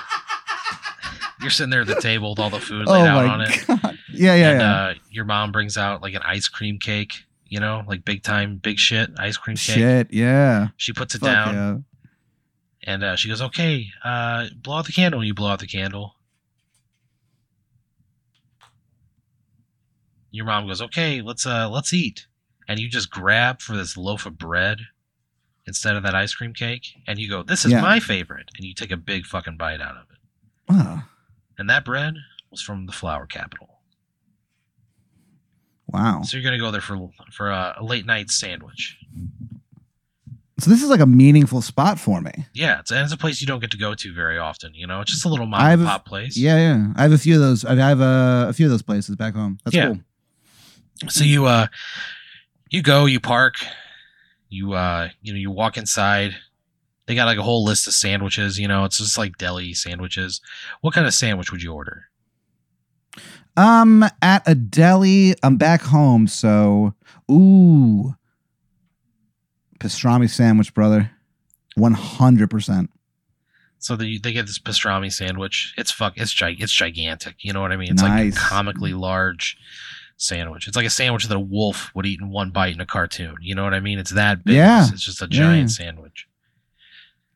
you're 1.41 1.49
sitting 1.51 1.69
there 1.69 1.81
at 1.81 1.87
the 1.87 1.99
table 2.01 2.31
with 2.31 2.39
all 2.39 2.49
the 2.49 2.59
food 2.59 2.87
laid 2.87 3.01
oh 3.01 3.05
out 3.05 3.25
on 3.25 3.41
it 3.41 3.65
god. 3.67 3.96
Yeah, 4.13 4.35
yeah, 4.35 4.49
and 4.51 4.59
yeah. 4.61 4.75
uh 4.75 4.93
your 5.11 5.25
mom 5.25 5.51
brings 5.51 5.77
out 5.77 6.01
like 6.01 6.13
an 6.13 6.21
ice 6.23 6.47
cream 6.47 6.79
cake 6.79 7.23
you 7.47 7.59
know 7.59 7.83
like 7.87 8.03
big 8.05 8.23
time 8.23 8.57
big 8.57 8.77
shit 8.79 9.09
ice 9.17 9.37
cream 9.37 9.55
cake 9.57 9.75
Shit. 9.75 10.13
Yeah. 10.13 10.69
she 10.77 10.93
puts 10.93 11.15
it 11.15 11.19
Fuck 11.19 11.29
down 11.29 11.53
yeah. 11.55 12.91
and 12.93 13.03
uh, 13.03 13.15
she 13.15 13.27
goes 13.29 13.41
okay 13.41 13.87
uh 14.03 14.47
blow 14.61 14.77
out 14.77 14.85
the 14.85 14.91
candle 14.91 15.23
you 15.23 15.33
blow 15.33 15.49
out 15.49 15.59
the 15.59 15.67
candle 15.67 16.15
your 20.31 20.45
mom 20.45 20.67
goes 20.67 20.81
okay 20.81 21.21
let's 21.21 21.45
uh 21.45 21.69
let's 21.69 21.93
eat 21.93 22.27
and 22.67 22.79
you 22.79 22.89
just 22.89 23.09
grab 23.09 23.61
for 23.61 23.75
this 23.77 23.95
loaf 23.97 24.25
of 24.25 24.37
bread 24.37 24.79
instead 25.65 25.95
of 25.95 26.03
that 26.03 26.15
ice 26.15 26.33
cream 26.33 26.53
cake 26.53 26.85
and 27.07 27.17
you 27.19 27.29
go 27.29 27.43
this 27.43 27.65
is 27.65 27.71
Yeah. 27.71 27.81
my 27.81 27.99
favorite 27.99 28.49
and 28.57 28.65
you 28.65 28.73
take 28.73 28.91
a 28.91 28.97
big 28.97 29.25
fucking 29.25 29.57
bite 29.57 29.81
out 29.81 29.95
of 29.97 30.03
it 30.11 30.17
Wow. 30.73 31.03
and 31.57 31.69
that 31.69 31.85
bread 31.85 32.15
was 32.51 32.61
from 32.61 32.85
the 32.85 32.91
flour 32.91 33.25
capital 33.25 33.76
Wow. 35.87 36.21
so 36.23 36.37
you're 36.37 36.43
gonna 36.43 36.59
go 36.59 36.71
there 36.71 36.81
for 36.81 37.09
for 37.31 37.49
a, 37.49 37.77
late 37.81 38.05
night 38.05 38.29
sandwich 38.29 38.97
So 40.59 40.69
this 40.71 40.81
is 40.81 40.89
like 40.89 40.99
a 40.99 41.05
meaningful 41.05 41.61
spot 41.61 41.99
for 41.99 42.19
me. 42.21 42.31
yeah 42.53 42.79
it's, 42.79 42.91
and 42.91 43.01
it's 43.01 43.13
a 43.13 43.17
place 43.17 43.39
you 43.41 43.47
don't 43.47 43.59
get 43.59 43.71
to 43.71 43.77
go 43.77 43.93
to 43.95 44.13
very 44.13 44.37
often 44.37 44.73
you 44.73 44.87
know 44.87 45.01
it's 45.01 45.11
just 45.11 45.25
a 45.25 45.29
little 45.29 45.45
mom 45.45 45.61
and 45.61 45.85
pop 45.85 46.05
place 46.05 46.35
Yeah, 46.37 46.57
yeah. 46.57 46.87
I 46.95 47.03
have 47.03 47.11
a 47.13 47.17
few 47.17 47.35
of 47.35 47.41
those. 47.41 47.63
I 47.63 47.75
have 47.75 48.01
a, 48.01 48.47
a 48.49 48.53
few 48.53 48.65
of 48.65 48.71
those 48.71 48.81
places 48.81 49.15
back 49.15 49.33
home. 49.35 49.59
That's 49.63 49.75
Yeah. 49.75 49.87
cool. 49.87 49.99
So 51.09 51.23
you 51.23 51.45
uh 51.45 51.67
you 52.69 52.81
go, 52.81 53.05
you 53.05 53.19
park, 53.19 53.55
you 54.49 54.73
uh 54.73 55.09
you 55.21 55.31
know, 55.33 55.39
you 55.39 55.51
walk 55.51 55.77
inside. 55.77 56.35
They 57.05 57.15
got 57.15 57.25
like 57.25 57.37
a 57.37 57.43
whole 57.43 57.63
list 57.63 57.87
of 57.87 57.93
sandwiches, 57.93 58.59
you 58.59 58.67
know, 58.67 58.83
it's 58.83 58.97
just 58.97 59.17
like 59.17 59.37
deli 59.37 59.73
sandwiches. 59.73 60.41
What 60.81 60.93
kind 60.93 61.07
of 61.07 61.13
sandwich 61.13 61.51
would 61.51 61.61
you 61.63 61.71
order? 61.71 62.06
Um, 63.57 64.05
at 64.21 64.47
a 64.47 64.53
deli. 64.55 65.33
I'm 65.43 65.57
back 65.57 65.81
home, 65.81 66.27
so 66.27 66.93
ooh, 67.29 68.13
pastrami 69.79 70.29
sandwich, 70.29 70.73
brother. 70.73 71.11
One 71.75 71.93
hundred 71.93 72.49
percent. 72.49 72.89
So 73.79 73.95
they 73.95 74.17
they 74.17 74.31
get 74.33 74.45
this 74.47 74.59
pastrami 74.59 75.11
sandwich. 75.13 75.73
It's 75.77 75.91
fuck 75.91 76.13
it's 76.17 76.33
gi- 76.33 76.57
it's 76.59 76.71
gigantic, 76.71 77.35
you 77.39 77.53
know 77.53 77.61
what 77.61 77.71
I 77.71 77.77
mean? 77.77 77.91
It's 77.91 78.01
Nice. 78.01 78.33
like 78.35 78.43
a 78.43 78.47
comically 78.49 78.93
large 78.93 79.57
sandwich. 80.17 80.67
It's 80.67 80.75
like 80.75 80.85
a 80.87 80.89
sandwich 80.91 81.25
that 81.27 81.35
a 81.37 81.39
wolf 81.39 81.91
would 81.93 82.05
eat 82.07 82.19
in 82.19 82.29
one 82.29 82.49
bite 82.49 82.73
in 82.73 82.81
a 82.81 82.85
cartoon. 82.87 83.35
You 83.41 83.53
know 83.53 83.63
what 83.63 83.75
I 83.75 83.79
mean? 83.79 83.99
It's 83.99 84.11
that 84.11 84.43
big. 84.43 84.55
Yeah. 84.55 84.83
It's, 84.83 84.93
it's 84.93 85.03
just 85.05 85.21
a 85.21 85.27
giant 85.27 85.69
Yeah. 85.69 85.85
sandwich. 85.85 86.27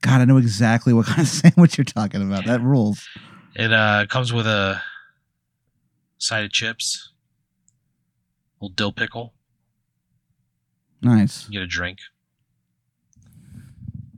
God, 0.02 0.22
I 0.22 0.26
know 0.26 0.38
exactly 0.38 0.94
what 0.94 1.06
kind 1.06 1.22
of 1.22 1.28
sandwich 1.44 1.78
you're 1.78 1.86
talking 1.86 2.24
about. 2.24 2.46
That 2.46 2.62
rules. 2.62 3.08
It 3.56 3.72
uh 3.72 4.08
comes 4.10 4.34
with 4.34 4.48
a 4.48 4.82
side 6.22 6.46
of 6.46 6.52
chips, 6.52 7.12
little 8.60 8.74
dill 8.74 8.92
pickle, 8.92 9.34
Nice. 11.02 11.48
Get 11.48 11.62
a 11.62 11.68
drink. 11.68 12.00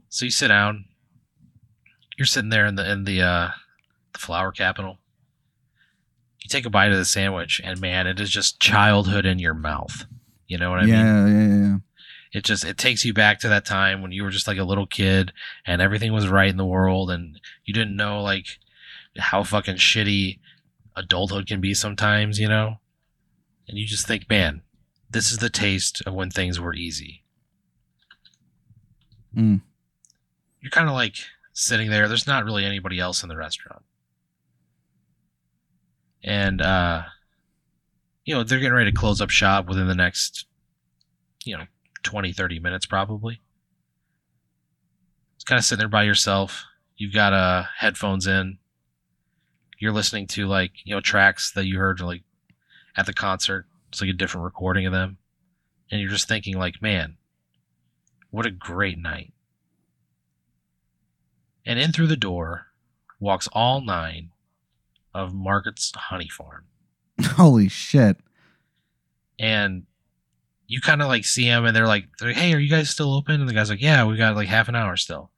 So 0.08 0.26
you 0.26 0.30
sit 0.30 0.48
down. 0.48 0.84
You're 2.16 2.26
sitting 2.26 2.50
there 2.50 2.66
in 2.66 2.76
the 2.76 2.90
in 2.90 3.04
the 3.04 3.22
uh, 3.22 3.50
the 4.12 4.18
flour 4.18 4.52
capital. 4.52 4.98
You 6.40 6.48
take 6.48 6.66
a 6.66 6.70
bite 6.70 6.92
of 6.92 6.98
the 6.98 7.04
sandwich, 7.04 7.60
and 7.64 7.80
man, 7.80 8.06
it 8.06 8.20
is 8.20 8.30
just 8.30 8.60
childhood 8.60 9.24
in 9.24 9.38
your 9.38 9.54
mouth. 9.54 10.04
You 10.46 10.58
know 10.58 10.70
what 10.70 10.80
I 10.80 10.82
mean? 10.82 10.90
yeah, 10.94 11.26
yeah, 11.26 11.46
yeah, 11.48 11.62
yeah. 11.62 11.76
it 12.34 12.44
just 12.44 12.64
it 12.64 12.76
takes 12.76 13.04
you 13.04 13.14
back 13.14 13.40
to 13.40 13.48
that 13.48 13.64
time 13.64 14.02
when 14.02 14.12
you 14.12 14.22
were 14.22 14.30
just 14.30 14.46
like 14.46 14.58
a 14.58 14.64
little 14.64 14.86
kid 14.86 15.32
and 15.66 15.80
everything 15.80 16.12
was 16.12 16.28
right 16.28 16.50
in 16.50 16.58
the 16.58 16.66
world 16.66 17.10
and 17.10 17.40
you 17.64 17.72
didn't 17.72 17.96
know 17.96 18.22
like 18.22 18.58
how 19.16 19.42
fucking 19.42 19.76
shitty 19.76 20.38
adulthood 20.96 21.46
can 21.46 21.60
be 21.60 21.74
sometimes 21.74 22.38
you 22.38 22.48
know? 22.48 22.78
And 23.68 23.78
you 23.78 23.86
just 23.86 24.06
think 24.06 24.28
man 24.28 24.62
this 25.10 25.30
is 25.30 25.38
the 25.38 25.50
taste 25.50 26.02
of 26.06 26.14
when 26.14 26.30
things 26.30 26.58
were 26.58 26.74
easy. 26.74 27.22
Mm. 29.36 29.62
you're 30.60 30.70
kind 30.70 30.88
of 30.88 30.94
like 30.94 31.16
sitting 31.52 31.90
there 31.90 32.06
there's 32.06 32.26
not 32.26 32.44
really 32.44 32.64
anybody 32.64 33.00
else 33.00 33.22
in 33.22 33.28
the 33.28 33.36
restaurant. 33.36 33.82
And 36.22 36.62
uh 36.62 37.02
you 38.24 38.34
know 38.34 38.44
they're 38.44 38.58
getting 38.58 38.74
ready 38.74 38.90
to 38.90 38.96
close 38.96 39.20
up 39.20 39.30
shop 39.30 39.66
within 39.66 39.88
the 39.88 39.94
next 39.94 40.46
you 41.44 41.56
know 41.56 41.64
20 42.02 42.32
30 42.32 42.60
minutes 42.60 42.86
probably. 42.86 43.40
It's 45.34 45.44
kind 45.44 45.58
of 45.58 45.64
sitting 45.64 45.80
there 45.80 45.88
by 45.88 46.04
yourself. 46.04 46.64
You've 46.96 47.14
got 47.14 47.32
uh 47.32 47.64
headphones 47.78 48.26
in 48.26 48.58
you're 49.78 49.92
listening 49.92 50.26
to 50.26 50.46
like 50.46 50.72
you 50.84 50.94
know 50.94 51.00
tracks 51.00 51.52
that 51.52 51.66
you 51.66 51.78
heard 51.78 52.00
like 52.00 52.22
at 52.96 53.06
the 53.06 53.12
concert 53.14 53.66
it's 53.88 54.00
like 54.00 54.10
a 54.10 54.14
different 54.14 54.44
recording 54.44 54.86
of 54.86 54.92
them 54.92 55.18
and 55.90 56.00
you're 56.00 56.10
just 56.10 56.28
thinking 56.28 56.56
like 56.56 56.80
man 56.82 57.16
what 58.34 58.46
a 58.46 58.50
great 58.50 58.98
night. 58.98 59.32
And 61.64 61.78
in 61.78 61.92
through 61.92 62.08
the 62.08 62.16
door 62.16 62.66
walks 63.20 63.48
all 63.52 63.80
nine 63.80 64.30
of 65.14 65.32
margaret's 65.32 65.92
honey 65.94 66.28
farm. 66.28 66.64
Holy 67.22 67.68
shit. 67.68 68.16
and 69.38 69.84
you 70.66 70.80
kind 70.80 71.00
of 71.00 71.06
like 71.06 71.24
see 71.24 71.46
them 71.46 71.64
and 71.64 71.76
they're 71.76 71.86
like, 71.86 72.06
they're 72.18 72.30
like, 72.30 72.36
hey 72.36 72.52
are 72.54 72.58
you 72.58 72.68
guys 72.68 72.90
still 72.90 73.14
open? 73.14 73.40
And 73.40 73.48
the 73.48 73.54
guy's 73.54 73.70
like 73.70 73.80
yeah 73.80 74.04
we 74.04 74.16
got 74.16 74.34
like 74.34 74.48
half 74.48 74.68
an 74.68 74.74
hour 74.74 74.96
still. 74.96 75.30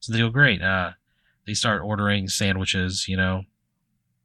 So 0.00 0.12
they 0.12 0.18
go 0.18 0.28
great. 0.28 0.60
Uh 0.60 0.92
they 1.46 1.54
start 1.54 1.82
ordering 1.82 2.26
sandwiches 2.26 3.06
you 3.06 3.16
know 3.16 3.44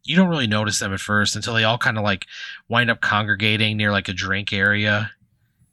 you 0.05 0.15
don't 0.15 0.29
really 0.29 0.47
notice 0.47 0.79
them 0.79 0.93
at 0.93 0.99
first 0.99 1.35
until 1.35 1.55
they 1.55 1.63
all 1.63 1.77
kind 1.77 1.97
of 1.97 2.03
like 2.03 2.25
wind 2.69 2.89
up 2.89 3.01
congregating 3.01 3.75
near 3.75 3.91
like 3.91 4.07
a 4.07 4.13
drink 4.13 4.53
area. 4.53 5.11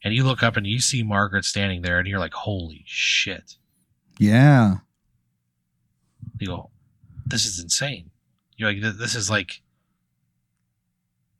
And 0.02 0.12
you 0.12 0.24
look 0.24 0.42
up 0.42 0.56
and 0.56 0.66
you 0.66 0.80
see 0.80 1.02
margaret 1.02 1.44
standing 1.44 1.82
there 1.82 1.98
and 1.98 2.08
you're 2.08 2.18
like 2.18 2.32
holy 2.34 2.82
shit. 2.86 3.56
Yeah. 4.18 4.76
you 6.40 6.48
go 6.48 6.70
this 7.26 7.46
is 7.46 7.62
insane. 7.62 8.10
You're 8.56 8.72
like 8.72 8.98
this 8.98 9.14
is 9.14 9.30
like 9.30 9.62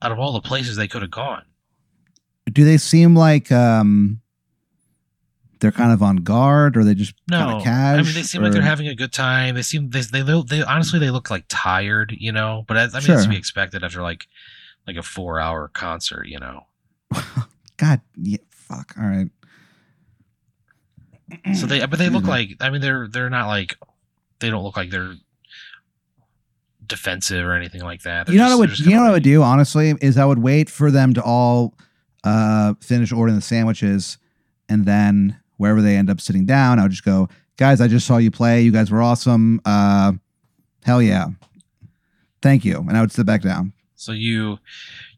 out 0.01 0.13
of 0.13 0.19
all 0.19 0.33
the 0.33 0.41
places 0.41 0.77
they 0.77 0.89
could 0.89 1.03
have 1.03 1.11
gone. 1.11 1.45
Do 2.51 2.65
they 2.65 2.79
seem 2.79 3.15
like 3.15 3.53
um 3.53 4.22
they're 5.63 5.73
kind 5.73 5.93
of 5.93 6.03
on 6.03 6.17
guard 6.17 6.77
or 6.77 6.85
they 6.85 6.95
just 6.95 7.15
kind 7.31 7.49
No, 7.51 7.57
of 7.57 7.63
cash? 7.65 7.99
I 7.99 8.03
mean 8.03 8.13
they 8.15 8.23
seem 8.23 8.43
like 8.43 8.53
they're 8.53 8.61
having 8.63 8.89
a 8.89 8.95
good 8.95 9.13
time. 9.13 9.55
They 9.55 9.63
seem 9.63 9.89
they 9.91 10.01
they 10.03 10.21
they, 10.23 10.43
they 10.43 10.63
honestly 10.63 10.99
they 10.99 11.11
look 11.11 11.31
like 11.31 11.45
tired, 11.49 12.15
you 12.19 12.33
know. 12.33 12.65
But 12.69 12.77
I, 12.77 12.83
I 12.83 12.87
mean, 13.01 13.11
it's 13.13 13.23
to 13.25 13.29
be 13.29 13.37
expected 13.37 13.83
after 13.83 14.03
like 14.03 14.27
like 14.87 14.97
a 14.97 15.03
four 15.03 15.41
hour 15.41 15.69
concert, 15.69 16.27
you 16.27 16.39
know. 16.39 16.67
God, 17.79 18.01
yeah, 18.21 18.39
fuck. 18.51 18.95
All 18.99 19.07
right. 19.07 19.29
So 21.55 21.67
they 21.67 21.85
but 21.87 21.99
they 21.99 22.11
look 22.11 22.25
like 22.27 22.57
I 22.61 22.69
mean 22.71 22.81
they're 22.83 23.09
they're 23.09 23.31
not 23.31 23.47
like 23.47 23.77
they 24.41 24.51
don't 24.51 24.63
look 24.65 24.77
like 24.77 24.91
they're 24.91 25.15
defensive 26.87 27.45
or 27.47 27.55
anything 27.55 27.83
like 27.83 28.03
that. 28.03 28.27
They're 28.27 28.35
you 28.35 28.41
know 28.41 28.49
just- 28.49 28.59
what 28.59 28.69
would 28.71 28.79
you 28.81 28.91
know 28.97 29.03
what 29.03 29.09
I 29.09 29.13
would 29.13 29.23
do 29.23 29.43
honestly 29.43 29.95
is 30.01 30.19
I 30.19 30.25
would 30.25 30.41
wait 30.41 30.69
for 30.69 30.91
them 30.91 31.15
to 31.15 31.23
all 31.23 31.75
uh 32.25 32.75
finish 32.81 33.13
ordering 33.13 33.37
the 33.37 33.43
sandwiches 33.43 34.19
and 34.69 34.85
then 34.85 35.39
wherever 35.63 35.81
they 35.81 35.97
end 35.97 36.11
up 36.11 36.21
sitting 36.21 36.45
down 36.47 36.79
I 36.79 36.83
would 36.83 36.91
just 36.91 37.05
go 37.05 37.29
guys 37.57 37.81
I 37.81 37.89
just 37.89 38.07
saw 38.07 38.17
you 38.19 38.31
play 38.31 38.63
you 38.63 38.73
guys 38.73 38.91
were 38.91 39.01
awesome 39.03 39.61
uh 39.65 40.13
hell 40.85 41.01
yeah 41.01 41.27
thank 42.43 42.65
you 42.65 42.79
and 42.89 42.97
I 42.97 43.01
would 43.01 43.13
sit 43.13 43.27
back 43.27 43.43
down 43.43 43.73
So 43.95 44.13
you 44.13 44.59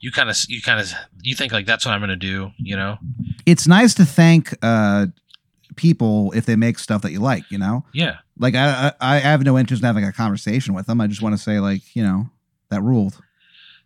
you 0.01 0.11
kind 0.13 0.29
of 0.29 0.37
you 0.49 0.61
kind 0.61 0.81
of 0.81 0.93
you 1.23 1.35
think 1.35 1.53
like 1.53 1.67
that's 1.67 1.85
what 1.87 1.93
I'm 1.95 2.01
gonna 2.01 2.17
do, 2.17 2.53
you 2.59 2.77
know? 2.77 2.99
it's 3.47 3.67
nice 3.67 3.95
to 3.95 4.05
thank 4.05 4.55
uh 4.63 5.07
people 5.77 6.31
if 6.37 6.47
they 6.47 6.57
make 6.57 6.79
stuff 6.79 7.03
that 7.03 7.13
you 7.13 7.21
like 7.21 7.45
you 7.51 7.59
know 7.59 7.85
Yeah. 7.93 8.19
like 8.39 8.55
I 8.55 8.93
I, 9.01 9.17
I 9.17 9.19
have 9.21 9.43
no 9.43 9.59
interest 9.59 9.83
in 9.83 9.87
having 9.87 10.05
a 10.05 10.13
conversation 10.13 10.75
with 10.75 10.87
them 10.87 11.01
I 11.01 11.07
just 11.07 11.23
want 11.23 11.35
to 11.37 11.43
say 11.43 11.59
like 11.61 11.83
you 11.97 12.03
know 12.03 12.27
that 12.71 12.83
ruled 12.83 13.15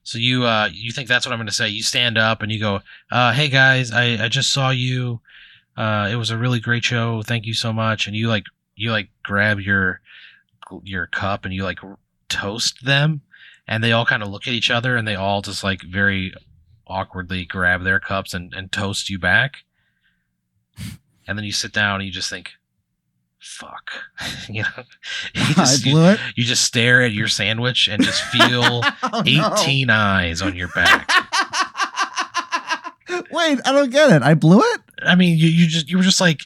So 0.03 0.19
you 0.19 0.45
uh 0.45 0.69
you 0.73 0.91
think 0.93 1.09
that's 1.09 1.25
what 1.27 1.33
I'm 1.33 1.39
gonna 1.39 1.53
say? 1.53 1.69
You 1.69 1.83
stand 1.83 2.19
up 2.19 2.43
and 2.43 2.51
you 2.53 2.59
go, 2.61 2.81
uh, 3.13 3.33
"Hey 3.33 3.49
guys, 3.49 3.93
I 3.93 4.25
I 4.25 4.29
just 4.29 4.53
saw 4.53 4.71
you. 4.71 5.21
Uh, 5.79 6.09
it 6.11 6.17
was 6.17 6.31
a 6.31 6.37
really 6.37 6.59
great 6.59 6.83
show. 6.85 7.23
Thank 7.23 7.47
you 7.47 7.55
so 7.55 7.73
much." 7.73 8.07
And 8.09 8.17
you 8.17 8.29
like 8.29 8.45
you 8.75 8.91
like 8.91 9.09
grab 9.23 9.61
your 9.61 10.01
your 10.83 11.07
cup 11.07 11.45
and 11.45 11.55
you 11.55 11.63
like 11.63 11.79
toast 12.29 12.85
them, 12.85 13.23
and 13.67 13.83
they 13.83 13.93
all 13.93 14.05
kind 14.05 14.23
of 14.23 14.29
look 14.29 14.47
at 14.49 14.53
each 14.53 14.71
other 14.71 14.97
and 14.97 15.07
they 15.07 15.15
all 15.15 15.41
just 15.41 15.63
like 15.63 15.83
very 15.83 16.35
awkwardly 16.87 17.45
grab 17.45 17.85
their 17.85 18.01
cups 18.01 18.35
and 18.35 18.53
and 18.55 18.73
toast 18.73 19.09
you 19.09 19.19
back. 19.19 19.59
And 21.27 21.37
then 21.39 21.45
you 21.45 21.53
sit 21.53 21.73
down 21.73 22.01
and 22.01 22.07
you 22.07 22.13
just 22.13 22.31
think, 22.31 22.53
"Fuck," 23.39 23.91
you 24.49 24.63
know. 24.63 24.85
You 25.35 25.43
I 25.45 25.53
just, 25.55 25.87
you, 25.87 25.99
it 26.07 26.21
you 26.35 26.45
just 26.45 26.65
stare 26.65 27.03
at 27.03 27.13
your 27.13 27.29
sandwich 27.29 27.87
and 27.89 28.03
just 28.03 28.23
feel. 28.23 28.83
Oh, 29.11 29.23
no. 29.25 29.55
18 29.57 29.89
eyes 29.89 30.43
on 30.43 30.55
your 30.55 30.69
back. 30.69 31.09
Wait, 33.31 33.59
I 33.65 33.73
don't 33.73 33.91
get 33.91 34.11
it. 34.11 34.23
I 34.23 34.35
blew 34.35 34.61
it. 34.61 34.81
I 35.03 35.15
mean, 35.15 35.39
you, 35.39 35.49
you 35.49 35.67
just 35.67 35.89
you 35.89 35.97
were 35.97 36.03
just 36.03 36.21
like 36.21 36.43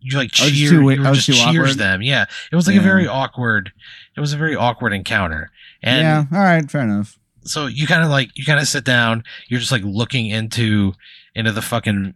you 0.00 0.16
like 0.16 0.30
cheer, 0.32 0.70
too- 0.70 0.76
you 0.90 1.02
were 1.02 1.12
just 1.14 1.26
cheers 1.26 1.40
awkward. 1.42 1.70
them. 1.78 2.02
Yeah, 2.02 2.26
it 2.52 2.56
was 2.56 2.66
like 2.66 2.76
a 2.76 2.80
very 2.80 3.06
awkward. 3.08 3.72
It 4.16 4.20
was 4.20 4.32
a 4.32 4.36
very 4.36 4.54
awkward 4.56 4.92
encounter, 4.92 5.50
and 5.82 6.02
yeah. 6.30 6.38
All 6.38 6.44
right. 6.44 6.70
Fair 6.70 6.82
enough. 6.82 7.18
so 7.42 7.66
you 7.66 7.86
kind 7.86 8.02
of 8.04 8.10
like 8.10 8.30
you 8.36 8.44
kind 8.44 8.60
of 8.60 8.68
sit 8.68 8.84
down. 8.84 9.24
You're 9.48 9.60
just 9.60 9.72
like 9.72 9.82
looking 9.84 10.26
into 10.26 10.92
into 11.34 11.52
the 11.52 11.62
fucking 11.62 12.14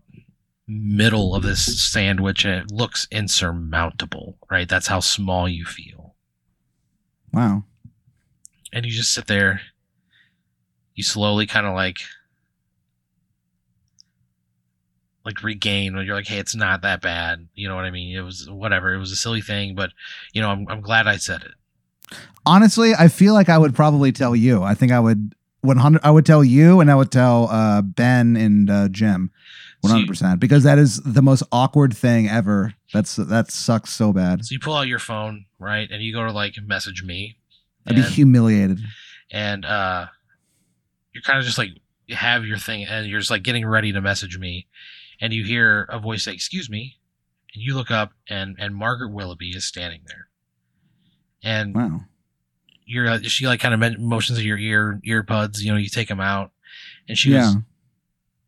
middle 0.68 1.34
of 1.34 1.42
this 1.42 1.90
sandwich, 1.90 2.44
and 2.44 2.54
it 2.54 2.70
looks 2.70 3.08
insurmountable. 3.10 4.38
Right, 4.50 4.68
that's 4.68 4.86
how 4.86 5.00
small 5.00 5.48
you 5.48 5.64
feel, 5.64 6.14
Wow. 7.32 7.64
and 8.72 8.86
you 8.86 8.92
just 8.92 9.12
sit 9.12 9.26
there. 9.26 9.60
You 10.94 11.02
slowly 11.02 11.46
kind 11.46 11.66
of 11.66 11.74
like 11.74 11.96
like 15.24 15.42
regain 15.42 15.94
when 15.96 16.06
you're 16.06 16.14
like, 16.14 16.26
hey, 16.26 16.38
it's 16.38 16.54
not 16.56 16.82
that 16.82 17.00
bad. 17.02 17.46
You 17.54 17.68
know 17.68 17.74
what 17.76 17.84
I 17.84 17.90
mean? 17.90 18.16
It 18.16 18.22
was 18.22 18.48
whatever. 18.50 18.92
It 18.94 18.98
was 18.98 19.12
a 19.12 19.16
silly 19.16 19.40
thing, 19.42 19.74
but 19.74 19.90
you 20.32 20.40
know, 20.40 20.48
I'm 20.50 20.66
I'm 20.68 20.80
glad 20.80 21.06
I 21.06 21.16
said 21.16 21.42
it. 21.42 22.16
Honestly, 22.46 22.92
I 22.98 23.08
feel 23.08 23.34
like 23.34 23.48
I 23.48 23.58
would 23.58 23.74
probably 23.74 24.12
tell 24.12 24.34
you. 24.34 24.62
I 24.62 24.74
think 24.74 24.92
I 24.92 25.00
would 25.00 25.34
100. 25.60 26.00
I 26.02 26.10
would 26.10 26.24
tell 26.26 26.42
you, 26.42 26.80
and 26.80 26.90
I 26.90 26.94
would 26.94 27.10
tell 27.12 27.48
uh, 27.50 27.82
Ben 27.82 28.36
and 28.36 28.70
uh, 28.70 28.88
Jim. 28.88 29.30
So 29.82 29.88
you- 29.88 29.94
hundred 29.94 30.08
percent, 30.08 30.40
because 30.40 30.64
that 30.64 30.78
is 30.78 31.00
the 31.02 31.22
most 31.22 31.42
awkward 31.52 31.94
thing 31.96 32.28
ever. 32.28 32.74
That's 32.92 33.16
that 33.16 33.50
sucks 33.50 33.90
so 33.90 34.12
bad. 34.12 34.44
So 34.44 34.52
you 34.52 34.58
pull 34.58 34.74
out 34.74 34.86
your 34.88 34.98
phone, 34.98 35.44
right, 35.58 35.88
and 35.90 36.02
you 36.02 36.12
go 36.12 36.24
to 36.26 36.32
like 36.32 36.54
message 36.64 37.02
me, 37.02 37.36
I'd 37.86 37.94
be 37.96 38.02
humiliated. 38.02 38.78
and 39.30 39.64
uh, 39.64 40.06
you're 41.14 41.22
kind 41.22 41.38
of 41.38 41.44
just 41.44 41.56
like 41.58 41.70
have 42.10 42.44
your 42.44 42.58
thing, 42.58 42.84
and 42.86 43.06
you're 43.06 43.20
just 43.20 43.30
like 43.30 43.42
getting 43.42 43.64
ready 43.66 43.92
to 43.92 44.00
message 44.02 44.36
me, 44.38 44.66
and 45.20 45.32
you 45.32 45.44
hear 45.44 45.84
a 45.90 45.98
voice 45.98 46.24
say, 46.24 46.32
"Excuse 46.32 46.68
me," 46.70 46.98
and 47.54 47.62
you 47.62 47.74
look 47.74 47.90
up, 47.90 48.12
and 48.28 48.56
and 48.58 48.74
Margaret 48.74 49.12
Willoughby 49.12 49.50
is 49.50 49.64
standing 49.64 50.02
there, 50.06 50.28
and 51.42 51.74
Wow. 51.74 52.00
you're 52.84 53.08
uh, 53.08 53.20
she 53.22 53.46
like 53.46 53.60
kind 53.60 53.74
of 53.74 53.98
motions 54.00 54.38
of 54.38 54.44
your 54.44 54.58
ear 54.58 55.00
ear 55.04 55.22
buds, 55.22 55.64
you 55.64 55.72
know, 55.72 55.78
you 55.78 55.88
take 55.88 56.08
them 56.08 56.20
out, 56.20 56.52
and 57.08 57.16
she 57.18 57.30
yeah. 57.30 57.38
was 57.46 57.56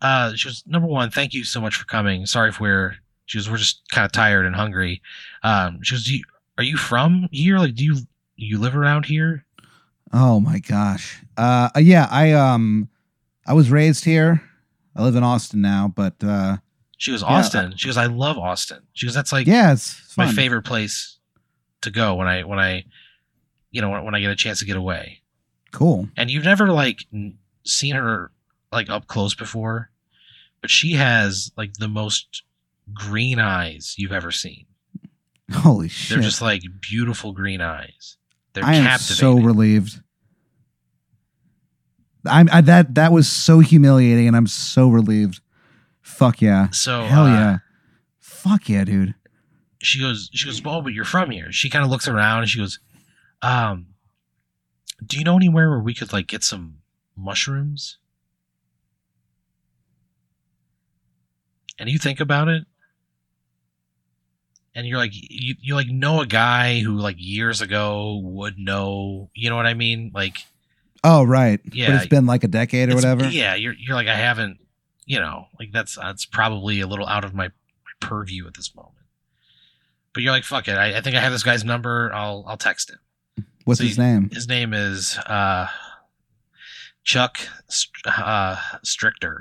uh 0.00 0.35
she 0.35 0.48
was 0.48 0.64
number 0.66 0.88
one 0.88 1.11
thank 1.11 1.32
you 1.32 1.44
so 1.44 1.61
much 1.61 1.76
for 1.76 1.85
coming 1.85 2.26
sorry 2.26 2.48
if 2.48 2.58
we're 2.58 2.96
she 3.26 3.38
was 3.38 3.48
we're 3.48 3.56
just 3.56 3.82
kind 3.92 4.04
of 4.04 4.11
tired 4.11 4.44
and 4.44 4.56
hungry 4.56 5.00
um 5.44 5.80
she 5.80 5.94
was 5.94 6.04
do 6.04 6.16
you, 6.16 6.24
are 6.58 6.64
you 6.64 6.76
from 6.76 7.28
here 7.30 7.56
like 7.58 7.76
do 7.76 7.85
you 7.85 7.96
you 8.35 8.58
live 8.58 8.74
around 8.74 9.04
here 9.06 9.44
Oh 10.12 10.40
my 10.40 10.58
gosh. 10.58 11.22
Uh, 11.38 11.70
yeah. 11.76 12.06
I 12.11 12.32
um, 12.32 12.88
I 13.46 13.54
was 13.54 13.70
raised 13.70 14.04
here. 14.04 14.42
I 14.94 15.02
live 15.02 15.16
in 15.16 15.22
Austin 15.22 15.61
now, 15.62 15.92
but 15.94 16.14
uh, 16.22 16.59
she 16.98 17.11
was 17.12 17.22
Yeah. 17.22 17.28
austin 17.28 17.74
she 17.76 17.88
goes 17.88 17.96
i 17.96 18.07
love 18.07 18.38
austin 18.38 18.78
she 18.92 19.07
goes 19.07 19.14
that's 19.14 19.33
like 19.33 19.46
yeah, 19.48 19.72
it's 19.72 20.16
my 20.16 20.26
fun. 20.26 20.35
favorite 20.37 20.62
place 20.62 21.18
to 21.81 21.90
go 21.90 22.14
when 22.14 22.28
i 22.28 22.44
when 22.44 22.61
i 22.61 22.85
you 23.72 23.81
know 23.81 23.90
when, 23.90 24.05
when 24.05 24.14
i 24.14 24.20
get 24.20 24.31
a 24.31 24.37
chance 24.37 24.61
to 24.61 24.64
get 24.64 24.76
away 24.76 25.20
Cool. 25.72 26.09
and 26.16 26.31
you've 26.31 26.44
never 26.44 26.68
like 26.70 27.00
seen 27.64 27.96
her 27.96 28.31
like 28.70 28.88
up 28.88 29.09
close 29.09 29.35
before 29.35 29.90
but 30.61 30.70
she 30.70 30.92
has 30.92 31.50
like 31.57 31.72
the 31.74 31.88
most 31.88 32.44
green 32.94 33.40
eyes 33.40 33.94
you've 33.98 34.12
ever 34.12 34.31
seen. 34.31 34.66
Holy 35.52 35.88
shit! 35.88 36.11
They're 36.14 36.22
just 36.22 36.40
like 36.40 36.62
beautiful 36.81 37.33
green 37.33 37.61
eyes. 37.61 38.16
They're 38.52 38.64
I 38.64 38.74
am 38.76 38.98
so 39.00 39.35
relieved. 39.40 40.00
I'm 42.26 42.48
I, 42.52 42.61
that 42.62 42.94
that 42.94 43.12
was 43.12 43.30
so 43.30 43.61
humiliating, 43.61 44.26
and 44.28 44.37
I'm 44.37 44.46
so 44.46 44.88
relieved. 44.88 45.40
Fuck 46.00 46.40
yeah! 46.40 46.70
so 46.70 47.04
Hell 47.04 47.24
uh, 47.24 47.28
yeah! 47.28 47.58
Fuck 48.18 48.68
yeah, 48.68 48.85
dude! 48.85 49.14
she 49.82 50.00
goes 50.00 50.30
she 50.32 50.46
goes 50.46 50.62
oh 50.64 50.80
but 50.80 50.92
you're 50.92 51.04
from 51.04 51.30
here 51.30 51.50
she 51.52 51.68
kind 51.68 51.85
of 51.85 51.90
looks 51.90 52.08
around 52.08 52.40
and 52.40 52.48
she 52.48 52.58
goes 52.58 52.78
um 53.42 53.87
do 55.04 55.18
you 55.18 55.24
know 55.24 55.37
anywhere 55.37 55.68
where 55.68 55.80
we 55.80 55.92
could 55.92 56.12
like 56.12 56.28
get 56.28 56.44
some 56.44 56.76
mushrooms 57.16 57.98
and 61.78 61.90
you 61.90 61.98
think 61.98 62.20
about 62.20 62.48
it 62.48 62.64
and 64.74 64.87
you're 64.87 64.98
like 64.98 65.11
you, 65.12 65.56
you 65.61 65.74
like 65.74 65.88
know 65.88 66.20
a 66.20 66.26
guy 66.26 66.78
who 66.78 66.96
like 66.96 67.16
years 67.18 67.61
ago 67.61 68.20
would 68.22 68.56
know 68.58 69.30
you 69.35 69.50
know 69.50 69.56
what 69.56 69.66
i 69.66 69.74
mean 69.74 70.12
like 70.14 70.46
Oh 71.04 71.24
right, 71.24 71.60
Yeah. 71.72 71.88
but 71.88 71.96
it's 71.96 72.06
been 72.06 72.26
like 72.26 72.44
a 72.44 72.48
decade 72.48 72.90
or 72.90 72.94
whatever. 72.94 73.28
yeah 73.28 73.54
you're 73.54 73.74
you're 73.74 73.96
like 73.96 74.06
i 74.08 74.14
haven't 74.14 74.58
you 75.06 75.18
know 75.18 75.46
like 75.58 75.72
that's 75.72 75.96
that's 75.96 76.24
probably 76.26 76.80
a 76.80 76.86
little 76.86 77.06
out 77.06 77.24
of 77.24 77.34
my, 77.34 77.48
my 77.48 77.52
purview 78.00 78.46
at 78.46 78.54
this 78.54 78.74
moment 78.76 78.94
but 80.14 80.22
you're 80.22 80.32
like 80.32 80.44
fuck 80.44 80.68
it 80.68 80.76
I, 80.78 80.98
I 80.98 81.00
think 81.00 81.16
i 81.16 81.20
have 81.20 81.32
this 81.32 81.42
guy's 81.42 81.64
number 81.64 82.12
i'll 82.14 82.44
i'll 82.46 82.56
text 82.56 82.90
him 82.90 83.44
What's 83.64 83.78
so 83.80 83.84
his 83.86 83.98
name? 83.98 84.30
his 84.32 84.46
name 84.48 84.72
is 84.72 85.18
uh 85.26 85.66
chuck 87.04 87.38
uh 88.06 88.56
strichter 88.84 89.40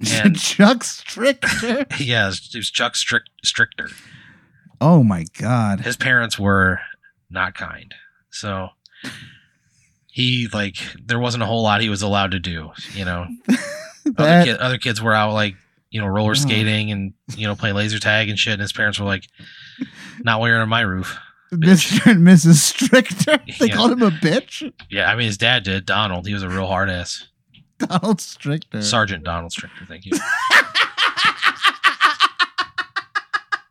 and- 0.12 0.38
Chuck 0.38 0.78
Stricker. 0.78 1.86
yeah 2.04 2.28
it 2.28 2.56
was 2.56 2.70
chuck 2.70 2.96
Strick- 2.96 3.24
strichter 3.44 3.92
oh 4.80 5.02
my 5.04 5.24
god! 5.38 5.80
his 5.80 5.96
parents 5.96 6.38
were 6.38 6.80
not 7.30 7.54
kind 7.54 7.94
so 8.30 8.68
he 10.14 10.48
like 10.52 10.76
there 11.04 11.18
wasn't 11.18 11.42
a 11.42 11.46
whole 11.46 11.62
lot 11.64 11.80
he 11.80 11.88
was 11.88 12.00
allowed 12.02 12.30
to 12.30 12.38
do 12.38 12.70
you 12.92 13.04
know 13.04 13.26
other, 13.48 13.58
That- 14.14 14.44
kid, 14.46 14.56
other 14.58 14.78
kids 14.78 15.02
were 15.02 15.12
out 15.12 15.32
like 15.32 15.56
you 15.90 16.00
know 16.00 16.06
roller 16.06 16.30
Oh. 16.30 16.34
skating 16.34 16.92
and 16.92 17.12
you 17.36 17.48
know 17.48 17.56
playing 17.56 17.74
laser 17.74 17.98
tag 17.98 18.28
and 18.28 18.38
shit 18.38 18.52
and 18.54 18.62
his 18.62 18.72
parents 18.72 19.00
were 19.00 19.06
like 19.06 19.26
not 20.22 20.38
while 20.38 20.48
you're 20.48 20.62
on 20.62 20.68
my 20.68 20.82
roof 20.82 21.18
Mr. 21.52 22.10
and 22.10 22.26
Mrs. 22.26 22.72
Stricker. 22.72 23.58
They 23.58 23.66
Yeah. 23.66 23.74
called 23.76 23.92
him 23.92 24.02
a 24.02 24.10
bitch. 24.10 24.72
yeah 24.88 25.10
i 25.10 25.16
mean 25.16 25.26
his 25.26 25.36
dad 25.38 25.64
did 25.64 25.84
donald 25.86 26.26
he 26.28 26.34
was 26.34 26.42
a 26.44 26.48
real 26.48 26.66
hard 26.66 26.90
ass 26.90 27.26
Donald 27.78 28.18
Stricker. 28.18 28.82
sergeant 28.84 29.24
donald 29.24 29.50
stricker 29.52 29.86
thank 29.88 30.04
you 30.06 30.12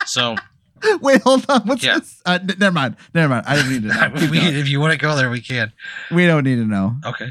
so 0.05 0.35
Wait, 1.01 1.21
hold 1.21 1.45
on. 1.49 1.61
What's 1.67 1.83
Yeah. 1.83 1.99
this? 1.99 2.21
Uh, 2.25 2.39
n- 2.41 2.55
never 2.59 2.73
mind. 2.73 2.95
Never 3.13 3.29
mind. 3.33 3.45
I 3.47 3.55
didn't 3.55 3.71
need 3.71 3.81
to 3.83 3.87
know. 4.19 4.31
We, 4.31 4.39
if 4.39 4.67
you 4.67 4.79
want 4.79 4.91
to 4.93 4.97
go 4.99 5.15
there 5.15 5.29
we 5.29 5.41
can 5.41 5.71
we 6.11 6.25
don't 6.25 6.43
need 6.43 6.55
to 6.55 6.65
know. 6.65 6.95
okay 7.05 7.29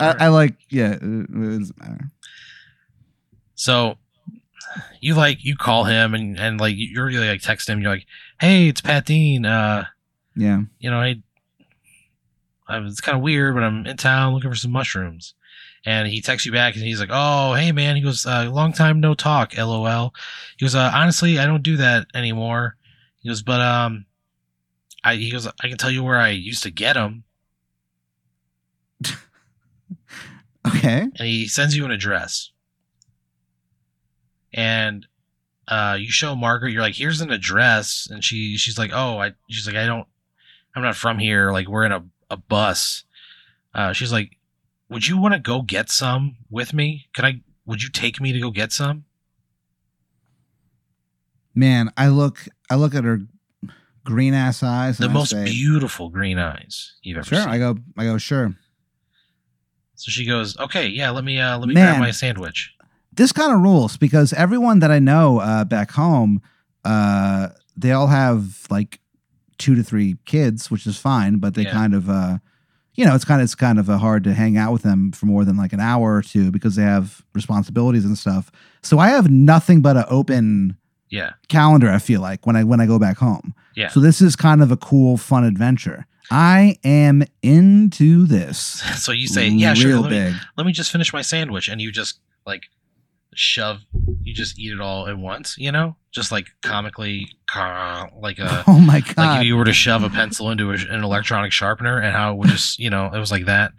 I, 0.00 0.04
Alright. 0.06 0.22
I 0.22 0.28
like. 0.28 0.54
Yeah, 0.70 0.92
it, 0.92 1.02
it 1.02 1.32
doesn't 1.32 1.78
matter. 1.80 2.10
So 3.54 3.98
you 5.00 5.14
like 5.14 5.44
you 5.44 5.56
call 5.56 5.84
him 5.84 6.14
and 6.14 6.38
and 6.38 6.60
like 6.60 6.74
you're 6.76 7.06
really 7.06 7.28
like 7.28 7.40
text 7.42 7.68
him. 7.68 7.80
You're 7.80 7.90
like, 7.92 8.06
hey, 8.40 8.68
it's 8.68 8.80
Pat 8.80 9.06
Dean. 9.06 9.44
Uh, 9.44 9.86
Yeah. 10.36 10.62
you 10.78 10.90
know, 10.90 10.98
I, 11.00 11.16
I 12.68 12.78
it's 12.80 13.00
kind 13.00 13.16
of 13.16 13.22
weird, 13.22 13.54
but 13.54 13.64
I'm 13.64 13.86
in 13.86 13.96
town 13.96 14.34
looking 14.34 14.50
for 14.50 14.56
some 14.56 14.70
mushrooms. 14.72 15.34
And 15.86 16.08
he 16.08 16.20
texts 16.20 16.44
you 16.44 16.52
back 16.52 16.74
and 16.74 16.84
he's 16.84 17.00
like, 17.00 17.08
oh, 17.12 17.54
hey 17.54 17.72
man. 17.72 17.96
He 17.96 18.02
goes, 18.02 18.26
uh, 18.26 18.48
long 18.52 18.72
time 18.72 19.00
no 19.00 19.14
talk. 19.14 19.56
LOL. 19.56 20.12
He 20.58 20.64
goes, 20.64 20.74
uh, 20.74 20.90
honestly, 20.94 21.38
I 21.38 21.46
don't 21.46 21.62
do 21.62 21.76
that 21.78 22.06
anymore. 22.14 22.76
He 23.28 23.30
goes, 23.30 23.42
but 23.42 23.60
um, 23.60 24.06
I 25.04 25.16
he 25.16 25.30
goes, 25.30 25.46
I 25.46 25.68
can 25.68 25.76
tell 25.76 25.90
you 25.90 26.02
where 26.02 26.16
I 26.16 26.30
used 26.30 26.62
to 26.62 26.70
get 26.70 26.94
them. 26.94 27.24
Okay. 30.66 31.00
and 31.02 31.26
he 31.26 31.46
sends 31.46 31.76
you 31.76 31.84
an 31.84 31.90
address. 31.90 32.52
And 34.52 35.06
uh, 35.66 35.96
you 35.98 36.10
show 36.10 36.34
Margaret, 36.34 36.72
you're 36.72 36.82
like, 36.82 36.94
here's 36.94 37.20
an 37.20 37.30
address, 37.30 38.08
and 38.10 38.24
she 38.24 38.56
she's 38.56 38.78
like, 38.78 38.90
oh, 38.92 39.18
I 39.18 39.32
she's 39.50 39.66
like, 39.66 39.76
I 39.76 39.86
don't, 39.86 40.06
I'm 40.74 40.82
not 40.82 40.96
from 40.96 41.18
here. 41.18 41.52
Like 41.52 41.68
we're 41.68 41.84
in 41.84 41.92
a 41.92 42.04
a 42.30 42.38
bus. 42.38 43.04
Uh, 43.74 43.92
she's 43.92 44.12
like, 44.12 44.38
would 44.88 45.06
you 45.06 45.18
want 45.18 45.34
to 45.34 45.40
go 45.40 45.60
get 45.62 45.90
some 45.90 46.36
with 46.50 46.72
me? 46.72 47.08
Could 47.14 47.26
I? 47.26 47.40
Would 47.66 47.82
you 47.82 47.90
take 47.90 48.20
me 48.20 48.32
to 48.32 48.40
go 48.40 48.50
get 48.50 48.72
some? 48.72 49.04
Man, 51.58 51.90
I 51.96 52.06
look. 52.08 52.46
I 52.70 52.76
look 52.76 52.94
at 52.94 53.02
her 53.02 53.18
green 54.04 54.32
ass 54.32 54.62
eyes. 54.62 54.98
The 54.98 55.08
most 55.08 55.30
say, 55.30 55.44
beautiful 55.44 56.08
green 56.08 56.38
eyes 56.38 56.94
you've 57.02 57.18
ever 57.18 57.26
Sure. 57.26 57.40
seen. 57.40 57.48
I 57.48 57.58
go. 57.58 57.76
I 57.96 58.04
go. 58.04 58.16
Sure. 58.16 58.54
so 59.96 60.10
she 60.12 60.24
goes, 60.24 60.56
okay, 60.58 60.86
yeah, 60.86 61.10
let 61.10 61.24
me 61.24 61.40
uh, 61.40 61.58
let 61.58 61.66
me 61.68 61.74
grab 61.74 61.98
my 61.98 62.12
sandwich. 62.12 62.72
This 63.12 63.32
kind 63.32 63.52
of 63.52 63.60
rules 63.60 63.96
because 63.96 64.32
everyone 64.32 64.78
that 64.78 64.92
I 64.92 65.00
know 65.00 65.40
uh, 65.40 65.64
back 65.64 65.90
home, 65.90 66.40
uh, 66.84 67.48
they 67.76 67.90
all 67.90 68.06
have 68.06 68.64
like 68.70 69.00
two 69.58 69.74
to 69.74 69.82
three 69.82 70.14
kids, 70.26 70.70
which 70.70 70.86
is 70.86 70.96
fine. 70.96 71.38
But 71.38 71.54
they 71.54 71.64
Yeah. 71.64 71.72
kind 71.72 71.92
of, 71.94 72.08
uh, 72.08 72.38
you 72.94 73.04
know, 73.04 73.16
it's 73.16 73.24
kind 73.24 73.40
of 73.40 73.44
it's 73.46 73.56
kind 73.56 73.80
of 73.80 73.90
uh, 73.90 73.98
hard 73.98 74.22
to 74.24 74.34
hang 74.34 74.56
out 74.56 74.72
with 74.72 74.82
them 74.82 75.10
for 75.10 75.26
more 75.26 75.44
than 75.44 75.56
like 75.56 75.72
an 75.72 75.80
hour 75.80 76.14
or 76.14 76.22
two 76.22 76.52
because 76.52 76.76
they 76.76 76.84
have 76.84 77.24
responsibilities 77.34 78.04
and 78.04 78.16
stuff. 78.16 78.52
So 78.84 79.00
I 79.00 79.08
have 79.08 79.28
nothing 79.28 79.82
but 79.82 79.96
an 79.96 80.04
open 80.08 80.76
Yeah, 81.10 81.32
calendar. 81.48 81.90
I 81.90 81.98
feel 81.98 82.20
like 82.20 82.46
when 82.46 82.56
I 82.56 82.64
when 82.64 82.80
I 82.80 82.86
go 82.86 82.98
back 82.98 83.18
home. 83.18 83.54
Yeah. 83.74 83.88
So 83.88 84.00
this 84.00 84.20
is 84.20 84.34
kind 84.34 84.62
of 84.62 84.72
a 84.72 84.76
cool, 84.76 85.16
fun 85.16 85.44
adventure. 85.44 86.06
I 86.30 86.76
am 86.84 87.22
into 87.42 88.26
this. 88.26 88.58
so 89.02 89.12
you 89.12 89.28
say, 89.28 89.48
yeah, 89.48 89.74
sure, 89.74 89.92
Real 89.92 90.00
let 90.02 90.10
me, 90.10 90.34
let 90.56 90.66
me 90.66 90.72
just 90.72 90.90
finish 90.90 91.12
my 91.12 91.22
sandwich 91.22 91.68
and 91.68 91.80
you 91.80 91.92
just 91.92 92.20
like 92.44 92.64
shove 93.34 93.78
you 94.22 94.34
just 94.34 94.58
eat 94.58 94.72
it 94.72 94.80
all 94.80 95.06
at 95.06 95.16
once 95.16 95.54
you 95.58 95.70
know 95.70 95.94
just 96.10 96.32
like 96.32 96.46
comically 96.62 97.28
like 98.20 98.38
a 98.40 98.64
oh 98.66 98.80
my 98.80 99.00
god 99.00 99.16
like 99.16 99.40
if 99.40 99.46
you 99.46 99.56
were 99.56 99.64
to 99.64 99.72
shove 99.72 100.02
a 100.02 100.10
pencil 100.10 100.50
into 100.50 100.72
a, 100.72 100.74
an 100.74 101.04
electronic 101.04 101.52
sharpener 101.52 102.00
and 102.00 102.12
how 102.12 102.32
it 102.32 102.36
would 102.36 102.48
just 102.48 102.80
you 102.80 102.90
know 102.90 103.06
it 103.14 103.18
was 103.18 103.30
like 103.30 103.44
that 103.44 103.70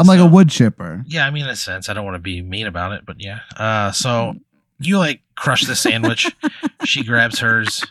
I'm 0.00 0.06
like 0.06 0.20
a 0.20 0.26
wood 0.26 0.48
chipper. 0.48 1.04
yeah 1.06 1.26
i 1.26 1.30
mean 1.30 1.44
in 1.44 1.50
a 1.50 1.56
sense 1.56 1.88
i 1.88 1.94
don't 1.94 2.04
want 2.04 2.16
to 2.16 2.20
be 2.20 2.42
mean 2.42 2.66
about 2.66 2.92
it 2.92 3.06
but 3.06 3.16
yeah 3.20 3.40
uh 3.56 3.92
so 3.92 4.34
you 4.80 4.98
like 4.98 5.20
crush 5.36 5.64
the 5.66 5.76
sandwich? 5.76 6.30
She 6.84 7.02
grabs 7.02 7.40
hers. 7.40 7.84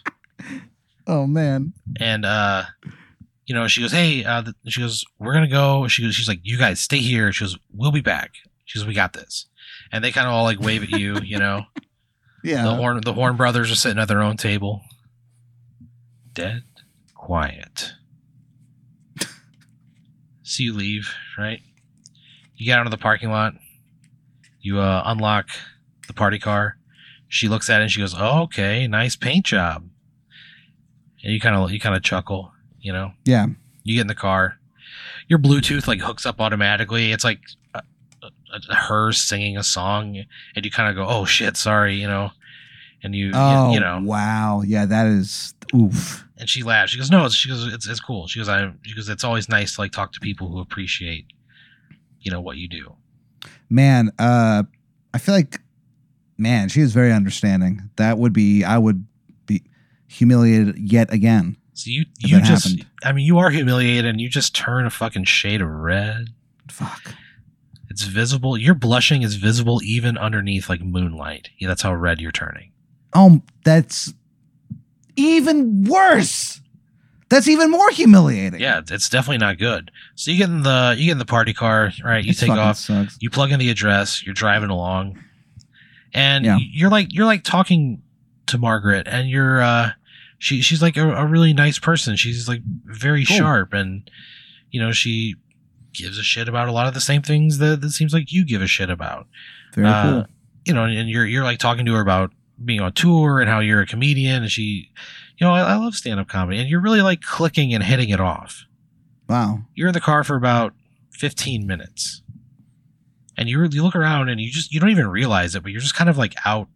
Oh 1.06 1.28
man. 1.28 1.74
and 2.00 2.26
uh 2.26 2.64
you 3.46 3.54
know 3.54 3.68
she 3.68 3.82
goes 3.82 3.92
hey 3.92 4.24
uh 4.24 4.44
she 4.68 4.80
goes 4.82 5.04
we're 5.20 5.34
gonna 5.34 5.48
go. 5.50 5.88
She 5.90 6.04
goes 6.04 6.16
she's 6.16 6.28
like 6.28 6.40
you 6.44 6.58
guys 6.58 6.80
stay 6.80 7.00
here. 7.00 7.32
She 7.34 7.44
goes 7.44 7.58
we'll 7.74 7.92
be 7.92 8.02
back. 8.02 8.32
She 8.66 8.80
goes 8.80 8.88
we 8.88 8.94
got 8.94 9.12
this. 9.14 9.46
And 9.92 10.04
they 10.04 10.12
kind 10.12 10.26
of 10.28 10.34
all 10.34 10.46
like 10.46 10.60
wave 10.62 10.84
at 10.84 10.90
you 10.90 11.20
you 11.22 11.38
know? 11.38 11.64
Yeah. 12.44 12.64
the 12.64 12.76
horn 12.76 13.02
the 13.04 13.14
horn 13.14 13.36
brothers 13.36 13.70
are 13.72 13.76
sitting 13.76 14.00
at 14.00 14.08
their 14.08 14.22
own 14.22 14.38
table. 14.38 14.82
Dead 16.34 16.64
quiet. 17.14 17.94
So 20.44 20.64
you 20.64 20.74
leave 20.74 21.14
right? 21.38 21.60
You 22.56 22.66
get 22.68 22.80
out 22.80 22.88
of 22.88 22.92
the 22.92 22.98
parking 22.98 23.30
lot. 23.30 23.54
You 24.62 24.80
uh, 24.80 25.04
unlock 25.06 25.48
the 26.08 26.14
party 26.14 26.40
car. 26.40 26.78
She 27.30 27.48
looks 27.48 27.70
at 27.70 27.80
it 27.82 27.84
and 27.84 27.92
she 27.92 28.00
goes 28.00 28.16
oh, 28.18 28.44
okay 28.44 28.88
nice 28.88 29.16
paint 29.16 29.46
job. 29.46 29.88
And 31.24 31.34
you 31.34 31.40
kind 31.40 31.56
of 31.56 31.72
you 31.72 31.80
kind 31.80 31.96
of 31.96 32.04
chuckle 32.04 32.52
you 32.80 32.94
know? 32.94 33.12
Yeah. 33.26 33.48
you 33.84 33.96
get 33.96 34.02
in 34.02 34.08
the 34.08 34.16
car. 34.16 34.58
Your 35.28 35.40
bluetooth 35.40 35.88
like 35.88 36.00
hooks 36.00 36.26
up 36.26 36.40
automatically. 36.40 37.12
It's 37.12 37.24
like 37.26 37.42
uh, 37.76 37.82
uh, 38.24 38.30
her 38.74 39.12
singing 39.12 39.58
a 39.58 39.64
song 39.64 40.24
and 40.56 40.64
you 40.66 40.72
kind 40.72 40.90
of 40.90 40.96
go 40.96 41.06
oh 41.12 41.26
shit 41.26 41.58
sorry 41.58 41.96
you 41.96 42.08
know? 42.08 42.32
And 43.04 43.14
you 43.14 43.32
Oh, 43.34 43.68
you, 43.70 43.74
you 43.76 43.80
know? 43.80 44.00
wow. 44.04 44.62
Yeah, 44.66 44.86
that 44.86 45.08
is 45.08 45.54
oof. 45.76 46.26
and 46.38 46.50
she 46.50 46.64
laughs. 46.64 46.92
She 46.92 46.98
goes 46.98 47.12
no 47.12 47.28
she 47.30 47.50
goes 47.50 47.68
it's, 47.74 47.88
it's 47.88 48.00
cool. 48.00 48.28
She 48.28 48.40
goes 48.40 48.48
i 48.50 48.72
she 48.84 48.96
goes 48.96 49.10
it's 49.10 49.24
always 49.24 49.50
nice 49.50 49.76
to 49.76 49.82
like 49.82 49.92
talk 49.92 50.14
to 50.14 50.20
people 50.20 50.48
who 50.50 50.60
appreciate 50.60 51.26
you 52.22 52.32
know 52.32 52.42
what 52.42 52.58
you 52.58 52.68
do. 52.70 52.96
Man, 53.70 54.12
uh 54.18 54.64
I 55.14 55.18
feel 55.20 55.36
like 55.36 55.60
man, 56.38 56.70
she 56.70 56.82
is 56.82 56.94
very 56.94 57.12
understanding. 57.12 57.90
That 57.98 58.18
would 58.18 58.34
be 58.34 58.64
I 58.64 58.78
would 58.78 59.06
be 59.46 59.64
humiliated 60.08 60.78
yet 60.78 61.12
again. 61.12 61.58
so 61.74 61.90
you 61.90 62.06
you 62.20 62.40
just 62.42 62.70
happened. 62.70 62.86
i 63.04 63.12
mean 63.12 63.26
you 63.26 63.38
are 63.38 63.50
humiliated 63.50 64.06
and 64.06 64.20
you 64.22 64.30
just 64.30 64.56
turn 64.56 64.86
a 64.86 64.90
fucking 64.90 65.24
shade 65.26 65.62
of 65.62 65.68
red 65.70 66.30
Fuck. 66.72 67.14
it's 67.90 68.04
visible 68.04 68.58
your 68.58 68.74
blushing 68.74 69.22
is 69.22 69.36
visible 69.36 69.82
even 69.84 70.18
underneath 70.18 70.70
like 70.70 70.82
moonlight 70.82 71.50
yeah 71.60 71.68
that's 71.68 71.82
how 71.84 71.94
red 71.94 72.20
you're 72.22 72.32
turning 72.32 72.72
Oh, 73.14 73.42
that's 73.64 74.14
even 75.16 75.84
worse. 75.86 76.62
That's 77.30 77.48
even 77.48 77.72
more 77.72 77.90
humiliating. 77.90 78.60
Yeah, 78.60 78.82
it's 78.90 79.10
definitely 79.10 79.40
not 79.40 79.58
good. 79.58 79.92
So 80.16 80.30
you 80.32 80.38
get 80.38 80.50
in 80.50 80.62
the 80.64 80.96
you 80.98 81.06
get 81.06 81.12
in 81.14 81.18
the 81.18 81.26
party 81.26 81.54
car, 81.54 81.92
right? 82.04 82.24
You 82.24 82.32
This 82.32 82.40
take 82.42 82.52
off, 82.52 82.78
Sucks. 82.78 83.18
you 83.20 83.30
plug 83.30 83.52
in 83.52 83.60
the 83.60 83.70
address, 83.70 84.24
you're 84.24 84.36
driving 84.36 84.70
along, 84.70 85.20
and 86.18 86.46
Yeah. 86.46 86.58
you're 86.60 86.90
like 86.90 87.14
you're 87.14 87.26
like 87.26 87.44
talking 87.44 88.02
to 88.48 88.58
Margaret, 88.58 89.08
and 89.08 89.30
you're 89.30 89.62
uh, 89.62 89.92
she 90.40 90.62
she's 90.62 90.82
like 90.82 90.98
a, 90.98 91.10
a 91.16 91.26
really 91.26 91.54
nice 91.54 91.80
person. 91.80 92.16
She's 92.16 92.48
like 92.48 92.62
very 92.86 93.26
Cool. 93.26 93.38
sharp, 93.38 93.74
and 93.74 94.10
you 94.72 94.82
know 94.82 94.92
she 94.92 95.36
gives 95.94 96.18
a 96.20 96.24
shit 96.24 96.48
about 96.48 96.68
a 96.68 96.72
lot 96.72 96.88
of 96.88 96.94
the 96.94 97.02
same 97.02 97.22
things 97.24 97.58
that, 97.58 97.82
that 97.82 97.90
seems 97.92 98.14
like 98.14 98.32
you 98.32 98.46
give 98.46 98.62
a 98.62 98.68
shit 98.68 98.90
about. 98.90 99.28
Very 99.74 99.88
Uh, 99.88 100.04
cool. 100.04 100.26
You 100.66 100.74
know, 100.74 100.84
and 100.84 101.10
you're 101.10 101.26
you're 101.26 101.44
like 101.44 101.60
talking 101.60 101.86
to 101.86 101.94
her 101.94 102.02
about 102.02 102.32
being 102.64 102.82
on 102.82 102.92
tour 102.94 103.40
and 103.40 103.50
how 103.50 103.60
you're 103.60 103.82
a 103.82 103.86
comedian, 103.88 104.42
and 104.44 104.52
she, 104.52 104.90
you 105.38 105.46
know, 105.48 105.54
I, 105.54 105.62
I 105.62 105.76
love 105.76 105.96
stand 105.96 106.20
up 106.20 106.28
comedy, 106.28 106.60
and 106.60 106.68
you're 106.70 106.82
really 106.82 107.02
like 107.02 107.22
clicking 107.22 107.74
and 107.74 107.84
hitting 107.84 108.10
it 108.10 108.20
off. 108.20 108.66
Wow. 109.30 109.60
You're 109.76 109.88
in 109.90 109.94
the 109.94 110.02
car 110.02 110.24
for 110.24 110.36
about 110.36 110.74
15 111.12 111.66
minutes. 111.68 112.22
And 113.38 113.48
you 113.48 113.64
you 113.72 113.84
look 113.84 113.96
around 113.96 114.30
and 114.30 114.42
you 114.42 114.52
just 114.52 114.72
you 114.74 114.80
don't 114.80 114.90
even 114.90 115.08
realize 115.08 115.56
it, 115.56 115.64
but 115.64 115.72
you're 115.72 115.82
just 115.82 115.96
kind 115.96 116.10
of 116.10 116.18
like 116.18 116.34
out 116.46 116.68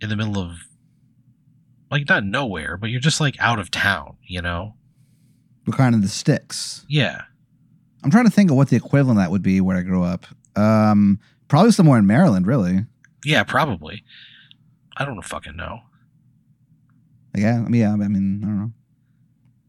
in 0.00 0.08
the 0.08 0.16
middle 0.16 0.38
of 0.38 0.52
like 1.90 2.08
not 2.08 2.24
nowhere, 2.24 2.76
but 2.76 2.90
you're 2.90 3.00
just 3.00 3.20
like 3.20 3.36
out 3.40 3.58
of 3.58 3.70
town, 3.70 4.16
you 4.24 4.40
know? 4.40 4.74
We're 5.66 5.76
kind 5.76 5.94
of 5.94 6.02
the 6.02 6.08
sticks. 6.08 6.86
Yeah. 6.88 7.22
I'm 8.02 8.10
trying 8.10 8.24
to 8.24 8.30
think 8.30 8.50
of 8.50 8.56
what 8.56 8.68
the 8.68 8.76
equivalent 8.76 9.18
that 9.18 9.30
would 9.30 9.42
be 9.42 9.60
where 9.60 9.76
I 9.76 9.82
grew 9.82 10.02
up. 10.04 10.26
Um, 10.56 11.18
probably 11.48 11.72
somewhere 11.72 11.98
in 11.98 12.06
Maryland, 12.06 12.46
really. 12.46 12.86
Yeah, 13.24 13.42
probably. 13.42 14.04
I 14.96 15.04
don't 15.04 15.20
fucking 15.22 15.56
know. 15.56 15.80
Yeah, 17.36 17.66
yeah. 17.70 17.92
I 17.92 17.96
mean, 17.96 18.40
I 18.42 18.46
don't 18.46 18.58
know. 18.58 18.70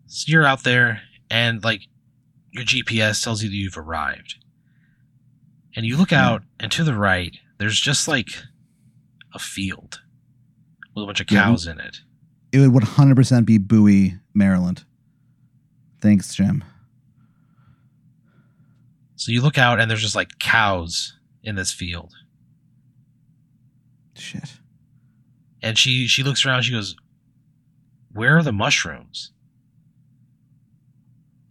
So 0.08 0.26
you're 0.32 0.46
out 0.46 0.64
there 0.64 1.02
and 1.30 1.64
like 1.64 1.82
your 2.52 2.64
GPS 2.64 3.24
tells 3.24 3.44
you 3.44 3.50
that 3.50 3.56
you've 3.56 3.78
arrived. 3.78 4.41
And 5.76 5.86
you 5.86 5.98
look 5.98 6.10
hmm. 6.10 6.16
out 6.16 6.44
and 6.60 6.72
to 6.72 6.84
the 6.84 6.96
right, 6.96 7.38
there's 7.58 7.80
just 7.80 8.08
like 8.08 8.30
a 9.34 9.40
field 9.40 10.02
with 10.96 11.04
a 11.04 11.06
bunch 11.06 11.22
of 11.22 11.32
Yeah. 11.32 11.44
cows 11.44 11.68
in 11.68 11.80
it. 11.80 12.02
It 12.52 12.68
would 12.68 12.84
100% 12.84 13.46
be 13.46 13.58
Bowie, 13.58 14.16
Maryland. 14.34 14.84
Thanks, 16.02 16.36
Jim. 16.36 16.64
So 19.16 19.32
you 19.32 19.42
look 19.42 19.58
out 19.58 19.80
and 19.80 19.90
there's 19.90 20.02
just 20.02 20.16
like 20.16 20.40
cows 20.40 21.18
in 21.44 21.56
this 21.56 21.72
field. 21.72 22.14
Shit. 24.16 24.58
And 25.62 25.78
she 25.78 26.08
she 26.08 26.24
looks 26.24 26.44
around, 26.44 26.64
she 26.64 26.72
goes, 26.72 26.96
Where 28.12 28.38
are 28.38 28.44
the 28.44 28.52
mushrooms? 28.52 29.32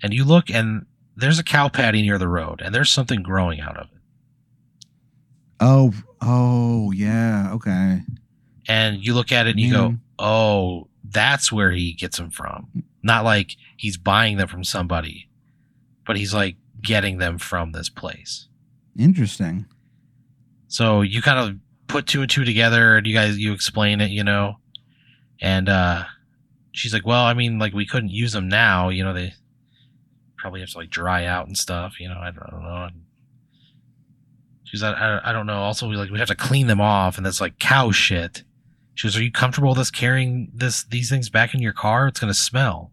And 0.02 0.12
you 0.12 0.24
look 0.24 0.50
and 0.50 0.86
there's 1.16 1.38
a 1.38 1.44
cow 1.44 1.68
patty 1.68 2.02
near 2.02 2.18
the 2.18 2.28
road 2.28 2.60
and 2.60 2.74
there's 2.74 2.90
something 2.90 3.22
growing 3.22 3.60
out 3.60 3.76
of 3.76 3.86
it. 3.92 3.99
Oh, 5.60 5.92
oh, 6.20 6.90
yeah. 6.92 7.52
Okay. 7.52 8.00
And 8.68 9.04
you 9.04 9.14
look 9.14 9.32
at 9.32 9.46
it 9.46 9.50
and 9.50 9.60
you 9.60 9.72
go, 9.72 9.94
Oh, 10.18 10.88
that's 11.04 11.50
where 11.50 11.70
he 11.70 11.92
gets 11.92 12.16
them 12.18 12.30
from. 12.30 12.84
Not 13.02 13.24
like 13.24 13.56
he's 13.76 13.96
buying 13.96 14.36
them 14.36 14.48
from 14.48 14.64
somebody, 14.64 15.28
but 16.06 16.16
he's 16.16 16.34
like 16.34 16.56
getting 16.82 17.18
them 17.18 17.38
from 17.38 17.72
this 17.72 17.88
place. 17.88 18.48
Interesting. 18.98 19.66
So 20.68 21.00
you 21.02 21.22
kind 21.22 21.38
of 21.38 21.56
put 21.88 22.06
two 22.06 22.20
and 22.20 22.30
two 22.30 22.44
together 22.44 22.96
and 22.96 23.06
you 23.06 23.14
guys 23.14 23.38
you 23.38 23.52
explain 23.52 24.00
it, 24.00 24.10
you 24.10 24.22
know. 24.24 24.56
And 25.40 25.68
uh 25.68 26.04
she's 26.72 26.92
like, 26.92 27.06
"Well, 27.06 27.24
I 27.24 27.34
mean, 27.34 27.58
like 27.58 27.72
we 27.72 27.86
couldn't 27.86 28.10
use 28.10 28.32
them 28.32 28.48
now, 28.48 28.88
you 28.90 29.02
know, 29.02 29.12
they 29.12 29.32
probably 30.36 30.60
have 30.60 30.70
to 30.70 30.78
like 30.78 30.90
dry 30.90 31.24
out 31.24 31.46
and 31.46 31.56
stuff, 31.56 31.98
you 31.98 32.08
know. 32.08 32.18
I 32.18 32.30
don't, 32.30 32.44
I 32.46 32.50
don't 32.50 32.62
know." 32.62 32.84
And 32.84 33.02
she's 34.64 34.82
like, 34.82 34.96
I, 34.96 35.20
I 35.24 35.32
don't 35.32 35.46
know. 35.46 35.60
Also, 35.62 35.88
we 35.88 35.96
like 35.96 36.10
we 36.10 36.18
have 36.18 36.28
to 36.28 36.34
clean 36.34 36.66
them 36.66 36.80
off 36.80 37.16
and 37.16 37.24
that's 37.26 37.40
like 37.40 37.58
cow 37.58 37.90
shit. 37.90 38.44
She 38.94 39.06
goes, 39.06 39.16
"Are 39.16 39.22
you 39.22 39.32
comfortable 39.32 39.70
with 39.70 39.78
us 39.78 39.90
carrying 39.90 40.50
this 40.54 40.84
these 40.84 41.08
things 41.08 41.30
back 41.30 41.54
in 41.54 41.60
your 41.60 41.72
car? 41.72 42.08
It's 42.08 42.20
going 42.20 42.32
to 42.32 42.38
smell." 42.38 42.90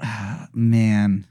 Man. 0.54 1.26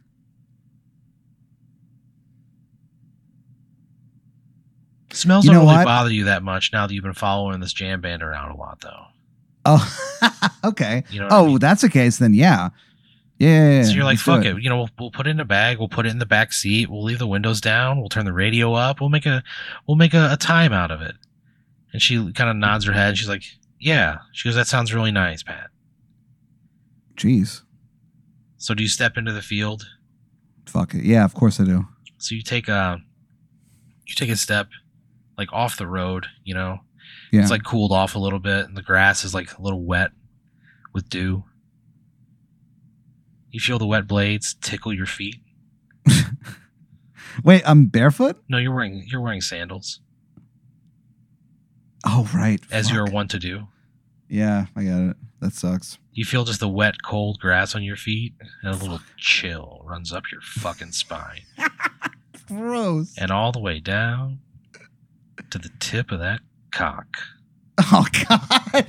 Smells 5.12 5.44
You 5.46 5.52
don't 5.52 5.64
really 5.64 5.78
what? 5.78 5.86
bother 5.86 6.12
you 6.12 6.26
that 6.26 6.44
much 6.44 6.72
now 6.72 6.86
that 6.86 6.94
you've 6.94 7.04
been 7.04 7.14
following 7.14 7.60
this 7.60 7.74
jam 7.74 8.00
band 8.00 8.22
around 8.22 8.52
a 8.52 8.56
lot 8.58 8.80
though. 8.82 9.06
Oh, 9.66 10.20
okay. 10.64 11.04
You 11.10 11.20
know 11.20 11.26
what 11.26 11.34
I 11.34 11.38
Oh, 11.40 11.46
mean? 11.48 11.60
that's 11.60 11.82
the 11.82 11.90
case 11.90 12.18
then. 12.20 12.34
Yeah. 12.34 12.70
Yeah. 13.40 13.84
So 13.84 13.92
you're 13.94 14.04
like, 14.04 14.20
fuck 14.20 14.44
it. 14.46 14.62
You 14.62 14.70
know, 14.70 14.78
we'll, 14.78 14.90
we'll 15.00 15.12
put 15.12 15.26
it 15.26 15.30
in 15.32 15.40
a 15.40 15.46
bag. 15.46 15.80
We'll 15.80 15.88
put 15.88 16.06
it 16.06 16.10
in 16.10 16.20
the 16.20 16.26
back 16.26 16.52
seat. 16.54 16.90
We'll 16.90 17.04
leave 17.04 17.20
the 17.20 17.28
windows 17.28 17.62
down. 17.62 18.00
We'll 18.00 18.10
turn 18.10 18.26
the 18.26 18.34
radio 18.34 18.74
up. 18.74 19.00
We'll 19.00 19.10
make 19.10 19.26
a 19.26 19.42
we'll 19.88 19.96
make 19.98 20.14
a, 20.14 20.30
a 20.34 20.38
time 20.38 20.74
out 20.74 20.92
of 20.92 21.02
it. 21.02 21.16
And 21.94 22.02
she 22.02 22.18
kind 22.34 22.50
of 22.50 22.56
nods 22.58 22.86
her 22.86 22.92
head. 22.94 23.18
She's 23.18 23.30
like, 23.30 23.44
yeah. 23.80 24.18
She 24.34 24.48
goes, 24.48 24.56
that 24.56 24.68
sounds 24.68 24.94
really 24.94 25.12
nice, 25.12 25.42
Pat. 25.42 25.70
Jeez. 27.16 27.62
So 28.58 28.74
do 28.74 28.84
you 28.84 28.90
step 28.90 29.18
into 29.18 29.32
the 29.32 29.42
field? 29.42 29.88
Fuck 30.66 30.94
it. 30.94 31.04
Yeah, 31.06 31.24
of 31.26 31.34
course 31.34 31.60
I 31.60 31.64
do. 31.64 31.88
So 32.18 32.36
you 32.36 32.42
take 32.44 32.68
a 32.68 33.00
you 34.06 34.16
take 34.16 34.30
a 34.30 34.36
step 34.36 34.68
like 35.38 35.52
off 35.54 35.78
the 35.78 35.88
road. 35.88 36.26
You 36.44 36.56
know, 36.56 36.80
Yeah. 37.32 37.42
it's 37.42 37.52
like 37.52 37.64
cooled 37.64 37.92
off 37.94 38.16
a 38.16 38.20
little 38.20 38.40
bit, 38.40 38.66
and 38.66 38.76
the 38.76 38.82
grass 38.84 39.24
is 39.24 39.34
like 39.34 39.58
a 39.58 39.62
little 39.62 39.84
wet 39.84 40.12
with 40.94 41.10
dew. 41.10 41.44
You 43.52 43.60
feel 43.60 43.80
the 43.80 43.86
wet 43.88 44.08
blades 44.08 44.54
tickle 44.56 44.94
your 44.94 45.06
feet. 45.06 45.38
Wait, 47.44 47.62
I'm 47.66 47.86
barefoot? 47.88 48.42
No, 48.50 48.58
you're 48.58 48.74
wearing 48.74 49.04
you're 49.08 49.22
wearing 49.22 49.42
sandals 49.42 50.00
Oh, 52.06 52.30
right. 52.34 52.62
as 52.72 52.88
Fuck. 52.88 52.94
you're 52.96 53.06
wont 53.06 53.32
to 53.32 53.40
do. 53.40 53.68
Yeah, 54.30 54.68
I 54.76 54.84
got 54.84 55.10
it. 55.10 55.18
That 55.42 55.54
sucks. 55.54 55.98
You 56.14 56.26
feel 56.26 56.44
just 56.46 56.60
the 56.60 56.68
wet, 56.70 57.02
cold 57.04 57.40
grass 57.40 57.76
on 57.76 57.84
your 57.84 57.96
feet, 57.96 58.34
and 58.62 58.74
a 58.74 58.78
little 58.78 59.00
chill 59.18 59.82
runs 59.86 60.12
up 60.14 60.26
your 60.32 60.42
fucking 60.42 60.92
spine, 60.92 61.42
Gross. 62.48 63.16
and 63.18 63.32
all 63.32 63.52
the 63.52 63.60
way 63.60 63.80
down 63.80 64.40
to 65.50 65.58
the 65.58 65.70
tip 65.80 66.12
of 66.12 66.20
that 66.20 66.42
cock. 66.72 67.18
Oh, 67.92 68.06
God. 68.28 68.88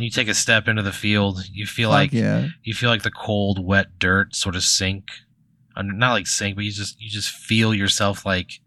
You 0.00 0.10
take 0.10 0.28
a 0.28 0.34
step 0.34 0.68
into 0.68 0.82
the 0.82 0.92
field. 0.92 1.42
You 1.52 1.66
feel 1.66 1.90
Fuck 1.90 1.94
like 1.94 2.12
yeah. 2.12 2.48
you 2.62 2.74
feel 2.74 2.90
like 2.90 3.02
the 3.02 3.10
cold, 3.10 3.64
wet 3.64 3.98
dirt 3.98 4.34
sort 4.34 4.56
of 4.56 4.62
sink, 4.62 5.10
not 5.76 6.12
like 6.12 6.26
sink, 6.26 6.56
but 6.56 6.64
you 6.64 6.72
just 6.72 7.00
you 7.00 7.10
just 7.10 7.30
feel 7.30 7.74
yourself 7.74 8.24
like 8.24 8.60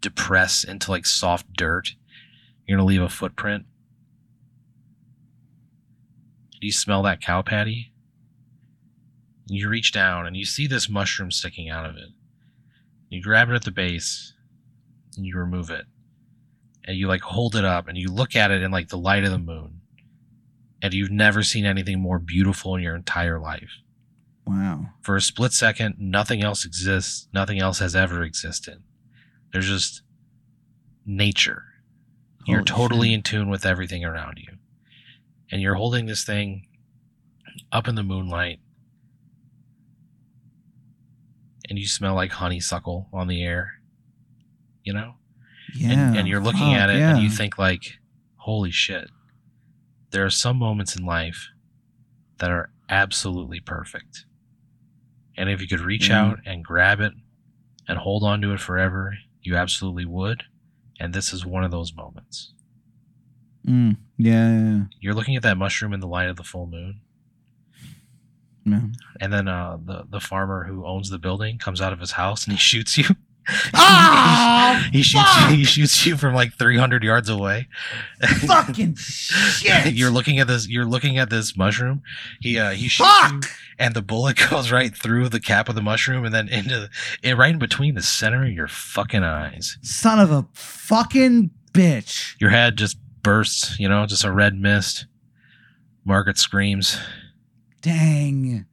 depress 0.00 0.64
into 0.64 0.90
like 0.90 1.06
soft 1.06 1.52
dirt. 1.52 1.94
You're 2.66 2.78
gonna 2.78 2.86
leave 2.86 3.02
a 3.02 3.08
footprint. 3.08 3.66
You 6.60 6.72
smell 6.72 7.02
that 7.04 7.22
cow 7.22 7.42
patty. 7.42 7.92
You 9.46 9.68
reach 9.68 9.92
down 9.92 10.26
and 10.26 10.36
you 10.36 10.44
see 10.44 10.66
this 10.66 10.88
mushroom 10.88 11.30
sticking 11.30 11.68
out 11.68 11.86
of 11.86 11.96
it. 11.96 12.10
You 13.08 13.20
grab 13.20 13.50
it 13.50 13.54
at 13.54 13.64
the 13.64 13.72
base 13.72 14.34
and 15.16 15.26
you 15.26 15.36
remove 15.36 15.70
it. 15.70 15.86
And 16.84 16.96
you 16.96 17.08
like 17.08 17.22
hold 17.22 17.56
it 17.56 17.64
up 17.64 17.88
and 17.88 17.98
you 17.98 18.12
look 18.12 18.36
at 18.36 18.50
it 18.50 18.62
in 18.62 18.70
like 18.70 18.88
the 18.88 18.98
light 18.98 19.24
of 19.24 19.32
the 19.32 19.38
moon. 19.38 19.79
And 20.82 20.94
you've 20.94 21.10
never 21.10 21.42
seen 21.42 21.66
anything 21.66 22.00
more 22.00 22.18
beautiful 22.18 22.74
in 22.74 22.82
your 22.82 22.96
entire 22.96 23.38
life. 23.38 23.70
Wow. 24.46 24.86
For 25.02 25.16
a 25.16 25.20
split 25.20 25.52
second, 25.52 25.96
nothing 25.98 26.42
else 26.42 26.64
exists. 26.64 27.28
Nothing 27.32 27.60
else 27.60 27.78
has 27.78 27.94
ever 27.94 28.22
existed. 28.22 28.82
There's 29.52 29.68
just 29.68 30.02
nature. 31.04 31.64
You're 32.46 32.62
totally 32.62 33.08
shit. 33.08 33.14
in 33.14 33.22
tune 33.22 33.50
with 33.50 33.66
everything 33.66 34.04
around 34.04 34.38
you. 34.38 34.56
And 35.52 35.60
you're 35.60 35.74
holding 35.74 36.06
this 36.06 36.24
thing 36.24 36.66
up 37.70 37.86
in 37.86 37.94
the 37.94 38.02
moonlight. 38.02 38.60
And 41.68 41.78
you 41.78 41.86
smell 41.86 42.14
like 42.14 42.32
honeysuckle 42.32 43.08
on 43.12 43.28
the 43.28 43.44
air. 43.44 43.74
You 44.82 44.94
know? 44.94 45.14
Yeah. 45.74 45.90
and, 45.90 46.16
and 46.16 46.28
you're 46.28 46.40
looking 46.40 46.72
fuck, 46.72 46.78
at 46.78 46.90
it 46.90 46.96
yeah. 46.96 47.14
and 47.14 47.22
you 47.22 47.30
think 47.30 47.58
like 47.58 47.98
holy 48.36 48.70
shit 48.70 49.08
there 50.10 50.24
are 50.24 50.30
some 50.30 50.56
moments 50.56 50.96
in 50.96 51.04
life 51.04 51.48
that 52.38 52.50
are 52.50 52.70
absolutely 52.88 53.60
perfect. 53.60 54.24
And 55.36 55.48
if 55.48 55.60
you 55.60 55.68
could 55.68 55.80
reach 55.80 56.08
Yeah. 56.08 56.22
out 56.24 56.38
and 56.44 56.64
grab 56.64 57.00
it 57.00 57.12
and 57.88 57.98
hold 57.98 58.22
on 58.24 58.40
to 58.42 58.52
it 58.52 58.60
forever 58.60 59.16
you 59.42 59.56
absolutely 59.56 60.04
would. 60.04 60.42
And 60.98 61.14
this 61.14 61.32
is 61.32 61.46
one 61.46 61.64
of 61.64 61.70
those 61.70 61.94
moments. 61.94 62.52
Mm, 63.66 63.96
yeah, 64.18 64.58
yeah, 64.58 64.80
you're 65.00 65.14
looking 65.14 65.36
at 65.36 65.42
that 65.42 65.56
mushroom 65.56 65.92
in 65.94 66.00
the 66.00 66.06
light 66.06 66.28
of 66.28 66.36
the 66.36 66.42
full 66.44 66.66
moon. 66.66 67.00
Yeah. 68.66 68.82
and 69.20 69.32
then 69.32 69.48
uh, 69.48 69.78
the, 69.82 70.04
the 70.08 70.20
farmer 70.20 70.64
who 70.64 70.84
owns 70.86 71.08
the 71.08 71.18
building 71.18 71.56
comes 71.58 71.80
out 71.80 71.94
of 71.94 72.00
his 72.00 72.12
house 72.12 72.44
and 72.44 72.52
he 72.52 72.58
shoots 72.58 72.98
you 72.98 73.04
Ah, 73.74 74.88
he 74.92 75.02
shoots 75.02 75.32
fuck! 75.32 75.50
he 75.50 75.64
shoots 75.64 76.06
you 76.06 76.16
from 76.16 76.34
like 76.34 76.54
300 76.54 77.02
yards 77.02 77.28
away. 77.28 77.68
Fucking 78.46 78.94
shit! 78.96 79.94
you're 79.94 80.10
looking 80.10 80.38
at 80.38 80.46
this 80.46 80.68
you're 80.68 80.84
looking 80.84 81.18
at 81.18 81.30
this 81.30 81.56
mushroom. 81.56 82.02
He 82.40 82.58
uh 82.58 82.70
he 82.70 82.88
shoots 82.88 83.08
you 83.08 83.40
Fuck! 83.40 83.50
and 83.78 83.94
the 83.94 84.02
bullet 84.02 84.36
goes 84.50 84.70
right 84.70 84.94
through 84.94 85.28
the 85.30 85.40
cap 85.40 85.68
of 85.68 85.74
the 85.74 85.82
mushroom 85.82 86.24
and 86.24 86.34
then 86.34 86.48
into 86.48 86.88
and 87.22 87.38
right 87.38 87.52
in 87.52 87.58
between 87.58 87.94
the 87.94 88.02
center 88.02 88.44
of 88.44 88.52
your 88.52 88.68
fucking 88.68 89.22
eyes. 89.24 89.78
Son 89.82 90.18
of 90.18 90.30
a 90.30 90.46
fucking 90.52 91.50
bitch! 91.72 92.34
Your 92.40 92.50
head 92.50 92.76
just 92.76 92.98
bursts, 93.22 93.78
you 93.78 93.88
know, 93.88 94.06
just 94.06 94.24
a 94.24 94.32
red 94.32 94.54
mist. 94.54 95.06
Margaret 96.04 96.38
screams. 96.38 96.98
Dang. 97.82 98.66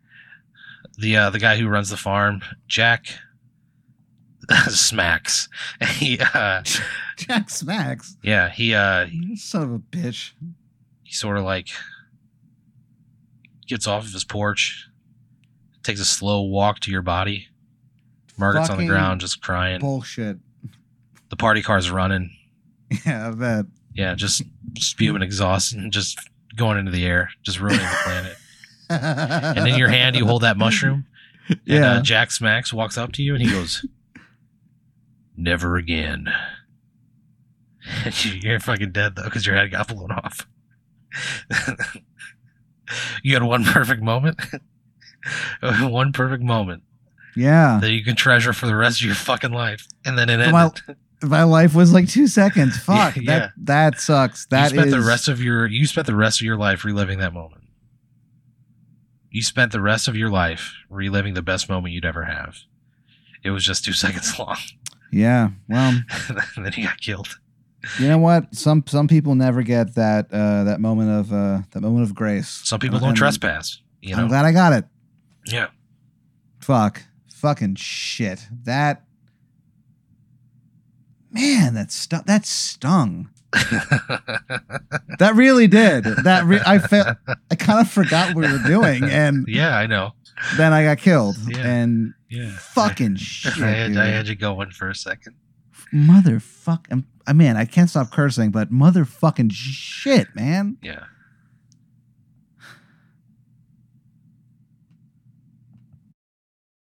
The 0.97 1.17
uh 1.17 1.29
the 1.29 1.39
guy 1.39 1.57
who 1.57 1.67
runs 1.67 1.89
the 1.89 1.97
farm, 1.97 2.41
Jack 2.67 3.07
smacks. 4.69 5.49
He 5.95 6.19
uh 6.19 6.63
Jack 7.17 7.49
Smacks. 7.49 8.17
yeah, 8.23 8.49
he 8.49 8.73
uh 8.73 9.07
Son 9.35 9.63
of 9.63 9.71
a 9.73 9.79
bitch. 9.79 10.31
he 11.03 11.13
sort 11.13 11.37
of 11.37 11.43
like 11.43 11.69
gets 13.67 13.87
off 13.87 14.05
of 14.05 14.11
his 14.13 14.23
porch, 14.23 14.87
takes 15.83 15.99
a 15.99 16.05
slow 16.05 16.41
walk 16.41 16.79
to 16.81 16.91
your 16.91 17.01
body. 17.01 17.47
Margaret's 18.37 18.69
on 18.69 18.77
the 18.77 18.85
ground 18.87 19.19
just 19.21 19.41
crying. 19.41 19.79
Bullshit. 19.79 20.37
The 21.29 21.35
party 21.35 21.61
car's 21.61 21.89
running. 21.91 22.31
Yeah, 23.05 23.27
I 23.27 23.31
bet. 23.31 23.65
Yeah, 23.93 24.15
just 24.15 24.43
spewing 24.77 25.21
exhaust 25.21 25.73
and 25.73 25.91
just 25.91 26.17
going 26.55 26.77
into 26.77 26.89
the 26.91 27.03
air, 27.05 27.29
just 27.43 27.59
ruining 27.59 27.81
the 27.81 27.97
planet. 28.03 28.37
And 29.57 29.67
in 29.67 29.75
your 29.77 29.89
hand, 29.89 30.15
you 30.15 30.25
hold 30.25 30.43
that 30.43 30.55
mushroom. 30.55 31.05
And 31.49 31.59
Yeah. 31.65 31.91
uh, 31.95 32.01
Jack 32.01 32.31
Smacks 32.31 32.71
walks 32.71 32.97
up 32.97 33.11
to 33.13 33.23
you 33.23 33.33
and 33.35 33.43
he 33.43 33.49
goes, 33.51 33.85
Never 35.37 35.77
again. 35.77 36.27
You're 38.41 38.59
fucking 38.59 38.91
dead 38.91 39.15
though 39.15 39.23
because 39.23 39.45
your 39.45 39.55
head 39.55 39.71
got 39.71 39.87
blown 39.87 40.11
off. 40.11 40.47
you 43.23 43.33
had 43.33 43.43
one 43.43 43.63
perfect 43.63 44.01
moment. 44.01 44.39
one 45.61 46.11
perfect 46.11 46.43
moment 46.43 46.83
yeah. 47.35 47.79
that 47.81 47.91
you 47.91 48.03
can 48.03 48.15
treasure 48.15 48.53
for 48.53 48.65
the 48.65 48.75
rest 48.75 48.99
of 49.01 49.05
your 49.05 49.15
fucking 49.15 49.51
life. 49.51 49.87
And 50.05 50.17
then 50.17 50.29
it 50.29 50.39
ended. 50.39 50.51
My- 50.51 50.71
My 51.23 51.43
life 51.43 51.73
was 51.73 51.91
like 51.91 52.07
two 52.07 52.27
seconds. 52.27 52.77
Fuck. 52.77 53.15
Yeah. 53.15 53.23
That 53.23 53.51
that 53.57 53.99
sucks. 53.99 54.43
you 54.43 54.57
That 54.57 54.69
spent 54.69 54.87
is 54.87 54.93
the 54.93 55.01
rest 55.01 55.27
of 55.27 55.41
your 55.41 55.65
you 55.65 55.87
spent 55.87 56.05
the 56.05 56.15
rest 56.15 56.41
of 56.41 56.45
your 56.45 56.57
life 56.57 56.85
reliving 56.85 57.17
that 57.19 57.33
moment. 57.33 57.63
You 59.31 59.41
spent 59.41 59.71
the 59.71 59.81
rest 59.81 60.07
of 60.07 60.15
your 60.15 60.29
life 60.29 60.73
reliving 60.89 61.33
the 61.33 61.41
best 61.41 61.69
moment 61.69 61.93
you'd 61.95 62.05
ever 62.05 62.25
have. 62.25 62.57
It 63.43 63.49
was 63.49 63.63
just 63.65 63.83
two 63.83 63.93
seconds 63.93 64.37
long. 64.37 64.57
Yeah. 65.11 65.49
Well, 65.69 65.99
then 66.57 66.71
he 66.73 66.83
got 66.83 66.99
killed. 66.99 67.39
you 67.99 68.07
know 68.07 68.17
what? 68.17 68.53
Some 68.55 68.83
some 68.87 69.07
people 69.07 69.35
never 69.35 69.61
get 69.63 69.95
that 69.95 70.27
uh 70.33 70.63
that 70.65 70.79
moment 70.81 71.09
of 71.11 71.31
uh 71.33 71.61
that 71.71 71.81
moment 71.81 72.03
of 72.03 72.13
grace. 72.15 72.49
Some 72.63 72.79
people 72.79 72.97
Uh, 72.97 73.01
don't 73.01 73.09
and 73.09 73.17
trespass. 73.17 73.81
You 74.01 74.15
I'm 74.15 74.27
glad 74.27 74.45
I 74.45 74.51
got 74.51 74.73
it. 74.73 74.85
Yeah. 75.45 75.67
Fuck. 76.59 77.03
Fucking 77.33 77.75
shit. 77.75 78.47
That 78.63 79.03
Man, 81.31 81.73
that 81.75 81.91
stu- 81.91 82.23
that 82.25 82.45
stung. 82.45 83.29
That 85.19 85.33
really 85.35 85.67
did. 85.67 86.03
That 86.03 86.45
re- 86.45 86.61
I 86.65 86.77
felt 86.79 87.17
I 87.49 87.55
kind 87.55 87.79
of 87.79 87.89
forgot 87.89 88.35
what 88.35 88.45
we 88.45 88.51
were 88.51 88.67
doing 88.67 89.03
and 89.03 89.45
yeah, 89.47 89.75
I 89.75 89.87
know. 89.87 90.13
Then 90.57 90.73
I 90.73 90.83
got 90.83 90.97
killed. 90.99 91.37
Yeah. 91.47 91.65
And 91.65 92.13
Yeah. 92.29 92.51
fucking 92.59 93.13
I, 93.15 93.19
shit. 93.19 93.53
had, 93.53 93.87
dude. 93.89 93.97
I 93.97 94.07
had 94.07 94.27
you 94.27 94.35
going 94.35 94.71
for 94.71 94.89
a 94.89 94.95
second. 94.95 95.35
Motherfuck. 95.93 96.91
Um, 96.91 97.05
I 97.25 97.33
mean, 97.33 97.55
I 97.55 97.65
can't 97.65 97.89
stop 97.89 98.11
cursing, 98.11 98.51
but 98.51 98.71
motherfucking 98.71 99.51
shit, 99.51 100.27
man. 100.35 100.77
Yeah. 100.81 101.03